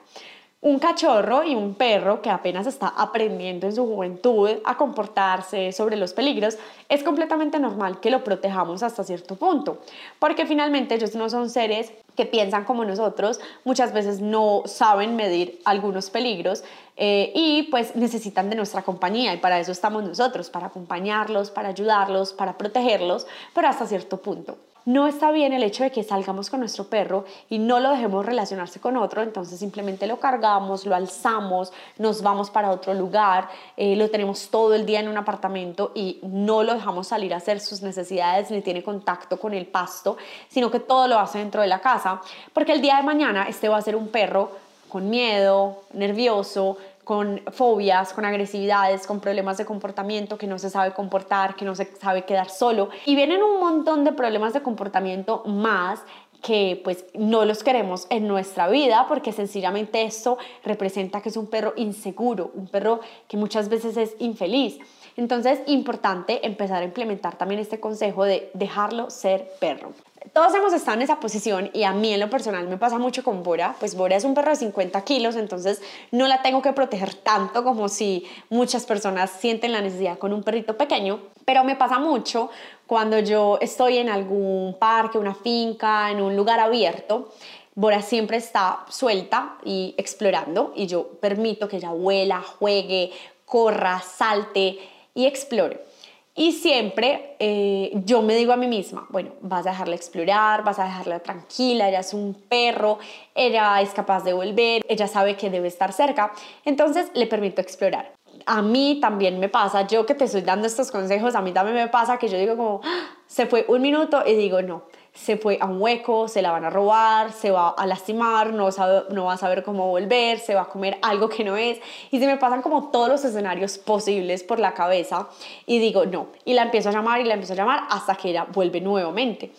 Un 0.63 0.79
cachorro 0.79 1.43
y 1.43 1.55
un 1.55 1.73
perro 1.73 2.21
que 2.21 2.29
apenas 2.29 2.67
está 2.67 2.87
aprendiendo 2.87 3.67
en 3.67 3.75
su 3.75 3.85
juventud 3.85 4.49
a 4.63 4.77
comportarse 4.77 5.73
sobre 5.73 5.97
los 5.97 6.13
peligros, 6.13 6.57
es 6.87 7.03
completamente 7.03 7.59
normal 7.59 7.99
que 7.99 8.09
lo 8.09 8.23
protejamos 8.23 8.81
hasta 8.81 9.03
cierto 9.03 9.35
punto, 9.35 9.79
porque 10.19 10.45
finalmente 10.45 10.95
ellos 10.95 11.15
no 11.15 11.29
son 11.29 11.49
seres 11.49 11.91
que 12.15 12.25
piensan 12.25 12.63
como 12.63 12.85
nosotros, 12.85 13.41
muchas 13.65 13.91
veces 13.91 14.21
no 14.21 14.61
saben 14.63 15.17
medir 15.17 15.59
algunos 15.65 16.09
peligros 16.09 16.63
eh, 16.95 17.33
y 17.35 17.63
pues 17.63 17.97
necesitan 17.97 18.49
de 18.49 18.55
nuestra 18.55 18.83
compañía 18.83 19.33
y 19.33 19.39
para 19.39 19.59
eso 19.59 19.73
estamos 19.73 20.05
nosotros, 20.05 20.49
para 20.49 20.67
acompañarlos, 20.67 21.51
para 21.51 21.67
ayudarlos, 21.67 22.31
para 22.31 22.57
protegerlos, 22.57 23.27
pero 23.53 23.67
hasta 23.67 23.85
cierto 23.85 24.15
punto 24.15 24.57
no 24.85 25.07
está 25.07 25.31
bien 25.31 25.53
el 25.53 25.63
hecho 25.63 25.83
de 25.83 25.91
que 25.91 26.03
salgamos 26.03 26.49
con 26.49 26.59
nuestro 26.59 26.85
perro 26.85 27.25
y 27.49 27.59
no 27.59 27.79
lo 27.79 27.91
dejemos 27.91 28.25
relacionarse 28.25 28.79
con 28.79 28.97
otro, 28.97 29.21
entonces 29.21 29.59
simplemente 29.59 30.07
lo 30.07 30.19
cargamos, 30.19 30.85
lo 30.85 30.95
alzamos, 30.95 31.71
nos 31.97 32.21
vamos 32.21 32.49
para 32.49 32.71
otro 32.71 32.93
lugar, 32.93 33.49
eh, 33.77 33.95
lo 33.95 34.09
tenemos 34.09 34.49
todo 34.49 34.73
el 34.73 34.85
día 34.85 34.99
en 34.99 35.07
un 35.07 35.17
apartamento 35.17 35.91
y 35.95 36.19
no 36.23 36.63
lo 36.63 36.73
dejamos 36.73 37.07
salir 37.07 37.33
a 37.33 37.37
hacer 37.37 37.59
sus 37.59 37.81
necesidades 37.81 38.51
ni 38.51 38.61
tiene 38.61 38.83
contacto 38.83 39.39
con 39.39 39.53
el 39.53 39.65
pasto, 39.65 40.17
sino 40.49 40.69
que 40.69 40.79
todo 40.79 41.07
lo 41.07 41.19
hace 41.19 41.39
dentro 41.39 41.61
de 41.61 41.67
la 41.67 41.79
casa, 41.79 42.21
porque 42.51 42.73
el 42.73 42.81
día 42.81 42.97
de 42.97 43.03
mañana 43.03 43.45
este 43.47 43.69
va 43.69 43.77
a 43.77 43.81
ser 43.81 43.95
un 43.95 44.09
perro 44.09 44.63
con 44.89 45.09
miedo, 45.09 45.81
nervioso, 45.93 46.77
con 47.03 47.41
fobias, 47.51 48.13
con 48.13 48.25
agresividades, 48.25 49.05
con 49.07 49.19
problemas 49.19 49.57
de 49.57 49.65
comportamiento, 49.65 50.37
que 50.37 50.47
no 50.47 50.57
se 50.57 50.69
sabe 50.69 50.93
comportar, 50.93 51.55
que 51.55 51.65
no 51.65 51.75
se 51.75 51.85
sabe 51.99 52.23
quedar 52.23 52.49
solo. 52.49 52.89
Y 53.05 53.15
vienen 53.15 53.43
un 53.43 53.59
montón 53.59 54.03
de 54.03 54.11
problemas 54.13 54.53
de 54.53 54.61
comportamiento 54.61 55.43
más 55.45 56.01
que 56.41 56.81
pues 56.83 57.05
no 57.13 57.45
los 57.45 57.63
queremos 57.63 58.05
en 58.09 58.27
nuestra 58.27 58.67
vida 58.67 59.05
porque 59.07 59.31
sencillamente 59.31 60.03
esto 60.03 60.37
representa 60.63 61.21
que 61.21 61.29
es 61.29 61.37
un 61.37 61.47
perro 61.47 61.73
inseguro, 61.77 62.51
un 62.53 62.67
perro 62.67 62.99
que 63.27 63.37
muchas 63.37 63.69
veces 63.69 63.97
es 63.97 64.15
infeliz. 64.19 64.77
Entonces, 65.15 65.61
importante 65.67 66.45
empezar 66.45 66.81
a 66.81 66.85
implementar 66.85 67.37
también 67.37 67.61
este 67.61 67.79
consejo 67.79 68.25
de 68.25 68.51
dejarlo 68.53 69.09
ser 69.09 69.51
perro 69.59 69.93
todos 70.31 70.53
hemos 70.55 70.73
estado 70.73 70.95
en 70.97 71.03
esa 71.03 71.19
posición 71.19 71.69
y 71.73 71.83
a 71.83 71.91
mí 71.91 72.13
en 72.13 72.19
lo 72.19 72.29
personal 72.29 72.67
me 72.67 72.77
pasa 72.77 72.97
mucho 72.97 73.23
con 73.23 73.43
Bora, 73.43 73.75
pues 73.79 73.95
Bora 73.95 74.15
es 74.15 74.23
un 74.23 74.33
perro 74.33 74.51
de 74.51 74.55
50 74.55 75.03
kilos, 75.03 75.35
entonces 75.35 75.81
no 76.11 76.27
la 76.27 76.41
tengo 76.41 76.61
que 76.61 76.71
proteger 76.71 77.13
tanto 77.13 77.63
como 77.63 77.89
si 77.89 78.25
muchas 78.49 78.85
personas 78.85 79.31
sienten 79.31 79.71
la 79.71 79.81
necesidad 79.81 80.17
con 80.17 80.31
un 80.31 80.43
perrito 80.43 80.77
pequeño, 80.77 81.19
pero 81.45 81.63
me 81.63 81.75
pasa 81.75 81.99
mucho 81.99 82.49
cuando 82.87 83.19
yo 83.19 83.57
estoy 83.59 83.97
en 83.97 84.09
algún 84.09 84.77
parque, 84.79 85.17
una 85.17 85.35
finca, 85.35 86.09
en 86.11 86.21
un 86.21 86.35
lugar 86.35 86.59
abierto. 86.59 87.33
Bora 87.75 88.01
siempre 88.01 88.37
está 88.37 88.85
suelta 88.89 89.57
y 89.65 89.95
explorando 89.97 90.73
y 90.75 90.87
yo 90.87 91.07
permito 91.19 91.67
que 91.67 91.77
ella 91.77 91.91
vuela, 91.91 92.41
juegue, 92.41 93.11
corra, 93.45 93.99
salte 93.99 94.79
y 95.15 95.25
explore. 95.25 95.92
Y 96.35 96.53
siempre 96.53 97.35
eh, 97.37 97.91
yo 98.05 98.23
me 98.23 98.33
digo 98.33 98.53
a 98.53 98.57
mí 98.57 98.65
misma, 98.67 99.05
bueno, 99.09 99.33
vas 99.41 99.67
a 99.67 99.69
dejarla 99.69 99.95
explorar, 99.95 100.63
vas 100.63 100.79
a 100.79 100.85
dejarla 100.85 101.19
tranquila, 101.19 101.87
ella 101.89 101.99
es 101.99 102.11
un 102.11 102.33
perro, 102.33 102.97
ella 103.35 103.79
es 103.81 103.91
capaz 103.91 104.23
de 104.23 104.33
volver, 104.33 104.81
ella 104.89 105.07
sabe 105.07 105.37
que 105.37 105.51
debe 105.51 105.67
estar 105.67 105.93
cerca, 105.93 106.33
entonces 106.65 107.11
le 107.13 107.27
permito 107.27 107.61
explorar. 107.61 108.13
A 108.47 108.63
mí 108.63 108.97
también 108.99 109.39
me 109.39 109.47
pasa, 109.47 109.85
yo 109.85 110.07
que 110.07 110.15
te 110.15 110.23
estoy 110.23 110.41
dando 110.41 110.65
estos 110.65 110.89
consejos, 110.89 111.35
a 111.35 111.41
mí 111.43 111.51
también 111.51 111.75
me 111.75 111.87
pasa 111.87 112.17
que 112.17 112.27
yo 112.27 112.39
digo 112.39 112.57
como, 112.57 112.81
ah, 112.83 113.15
se 113.27 113.45
fue 113.45 113.65
un 113.67 113.83
minuto 113.83 114.23
y 114.25 114.33
digo, 114.33 114.59
no, 114.63 114.85
se 115.13 115.37
fue 115.37 115.57
a 115.61 115.65
un 115.65 115.79
hueco, 115.79 116.27
se 116.27 116.41
la 116.41 116.51
van 116.51 116.65
a 116.65 116.69
robar, 116.69 117.31
se 117.31 117.51
va 117.51 117.69
a 117.69 117.85
lastimar, 117.85 118.51
no, 118.51 118.69
no 119.09 119.25
va 119.25 119.33
a 119.33 119.37
saber 119.37 119.63
cómo 119.63 119.87
volver, 119.87 120.39
se 120.39 120.55
va 120.55 120.63
a 120.63 120.69
comer 120.69 120.97
algo 121.01 121.29
que 121.29 121.43
no 121.43 121.55
es. 121.55 121.79
Y 122.09 122.19
se 122.19 122.25
me 122.25 122.37
pasan 122.37 122.61
como 122.61 122.89
todos 122.89 123.09
los 123.09 123.23
escenarios 123.23 123.77
posibles 123.77 124.43
por 124.43 124.59
la 124.59 124.73
cabeza 124.73 125.27
y 125.67 125.79
digo, 125.79 126.05
no. 126.05 126.27
Y 126.45 126.53
la 126.53 126.63
empiezo 126.63 126.89
a 126.89 126.91
llamar 126.91 127.21
y 127.21 127.25
la 127.25 127.35
empiezo 127.35 127.53
a 127.53 127.57
llamar 127.57 127.83
hasta 127.89 128.15
que 128.15 128.29
ella 128.29 128.47
vuelve 128.51 128.81
nuevamente. 128.81 129.51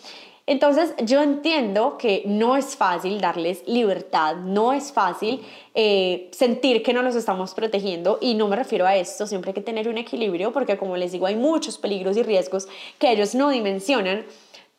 Entonces 0.47 0.93
yo 1.03 1.23
entiendo 1.23 1.97
que 1.97 2.23
no 2.27 2.57
es 2.57 2.77
fácil 2.77 3.19
darles 3.19 3.67
libertad, 3.67 4.37
no 4.37 4.75
es 4.75 4.93
fácil 4.93 5.41
eh, 5.75 6.29
sentir 6.33 6.83
que 6.83 6.93
no 6.93 7.01
los 7.01 7.15
estamos 7.15 7.55
protegiendo 7.55 8.19
y 8.21 8.35
no 8.35 8.49
me 8.49 8.57
refiero 8.57 8.85
a 8.87 8.95
esto, 8.95 9.27
siempre 9.27 9.51
hay 9.51 9.55
que 9.55 9.63
tener 9.63 9.89
un 9.89 9.97
equilibrio 9.97 10.53
porque 10.53 10.77
como 10.77 10.99
les 10.99 11.13
digo 11.13 11.25
hay 11.25 11.37
muchos 11.37 11.79
peligros 11.79 12.19
y 12.19 12.23
riesgos 12.23 12.69
que 12.99 13.11
ellos 13.11 13.35
no 13.35 13.49
dimensionan 13.49 14.27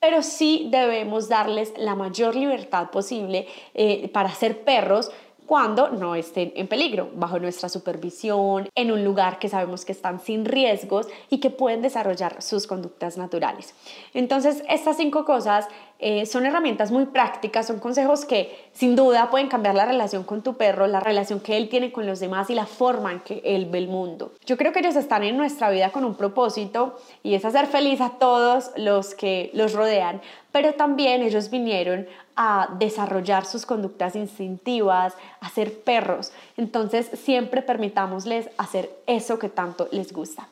pero 0.06 0.22
sí 0.22 0.68
debemos 0.70 1.30
darles 1.30 1.74
la 1.78 1.96
mayor 1.96 2.36
libertad 2.36 2.91
posible 2.91 3.48
eh, 3.74 4.08
para 4.10 4.30
ser 4.30 4.63
perros 4.63 5.10
cuando 5.45 5.89
no 5.89 6.15
estén 6.15 6.51
en 6.55 6.67
peligro, 6.67 7.10
bajo 7.15 7.39
nuestra 7.39 7.69
supervisión, 7.69 8.69
en 8.75 8.91
un 8.91 9.03
lugar 9.03 9.39
que 9.39 9.49
sabemos 9.49 9.86
que 9.86 9.91
están 9.91 10.19
sin 10.19 10.45
riesgos 10.45 11.08
y 11.29 11.39
que 11.39 11.49
pueden 11.49 11.81
desarrollar 11.81 12.41
sus 12.41 12.67
conductas 12.67 13.17
naturales. 13.17 13.73
Entonces, 14.13 14.63
estas 14.67 14.97
cinco 14.97 15.25
cosas 15.25 15.67
eh, 15.99 16.25
son 16.25 16.45
herramientas 16.45 16.91
muy 16.91 17.05
prácticas, 17.05 17.67
son 17.67 17.79
consejos 17.79 18.25
que 18.25 18.69
sin 18.73 18.95
duda 18.95 19.29
pueden 19.29 19.47
cambiar 19.47 19.75
la 19.75 19.86
relación 19.86 20.23
con 20.23 20.41
tu 20.41 20.55
perro, 20.55 20.88
la 20.88 20.99
relación 20.99 21.39
que 21.39 21.55
él 21.55 21.69
tiene 21.69 21.91
con 21.91 22.05
los 22.05 22.19
demás 22.19 22.49
y 22.49 22.55
la 22.55 22.65
forma 22.65 23.13
en 23.13 23.19
que 23.21 23.41
él 23.45 23.67
ve 23.67 23.77
el 23.77 23.88
mundo. 23.88 24.34
Yo 24.45 24.58
creo 24.58 24.73
que 24.73 24.79
ellos 24.79 24.95
están 24.97 25.23
en 25.23 25.38
nuestra 25.38 25.69
vida 25.69 25.91
con 25.91 26.03
un 26.03 26.15
propósito 26.15 26.97
y 27.23 27.36
es 27.36 27.45
hacer 27.45 27.67
feliz 27.67 28.01
a 28.01 28.10
todos 28.19 28.71
los 28.75 29.15
que 29.15 29.51
los 29.53 29.73
rodean, 29.73 30.21
pero 30.51 30.73
también 30.73 31.21
ellos 31.21 31.49
vinieron 31.49 32.08
a 32.36 32.69
desarrollar 32.80 33.45
sus 33.45 33.65
conductas 33.65 34.15
instintivas, 34.15 35.13
a 35.39 35.50
ser 35.50 35.80
perros. 35.84 36.32
Entonces 36.58 37.10
siempre 37.13 37.62
permitámosles 37.62 38.50
hacer 38.58 38.89
eso 39.08 39.39
que 39.39 39.50
tanto 39.50 39.88
les 39.91 40.12
gusta. 40.12 40.48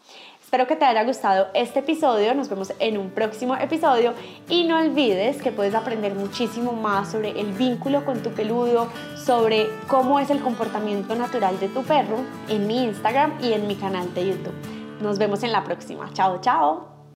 Espero 0.54 0.67
que 0.67 0.76
te 0.76 0.86
haya 0.86 1.04
gustado 1.04 1.48
este 1.56 1.80
episodio, 1.80 2.36
nos 2.36 2.48
vemos 2.48 2.74
en 2.78 3.00
un 3.00 3.10
próximo 3.10 3.56
episodio 3.56 4.13
y 4.48 4.65
no 4.65 4.78
olvides 4.78 5.41
que 5.41 5.52
puedes 5.52 5.74
aprender 5.74 6.13
muchísimo 6.13 6.74
más 6.74 7.12
sobre 7.12 7.32
el 7.32 7.54
vínculo 7.54 8.06
con 8.06 8.22
tu 8.22 8.30
peludo, 8.30 8.88
sobre 9.17 9.67
cómo 9.88 10.19
es 10.19 10.30
el 10.30 10.41
comportamiento 10.41 11.15
natural 11.15 11.60
de 11.60 11.69
tu 11.69 11.82
perro 11.82 12.17
en 12.50 12.67
mi 12.67 12.84
Instagram 12.84 13.34
y 13.41 13.54
en 13.54 13.65
mi 13.65 13.76
canal 13.76 14.13
de 14.13 14.28
YouTube. 14.28 14.54
Nos 15.02 15.17
vemos 15.17 15.41
en 15.41 15.54
la 15.54 15.63
próxima. 15.63 16.13
Chao, 16.13 16.39
chao. 16.39 16.92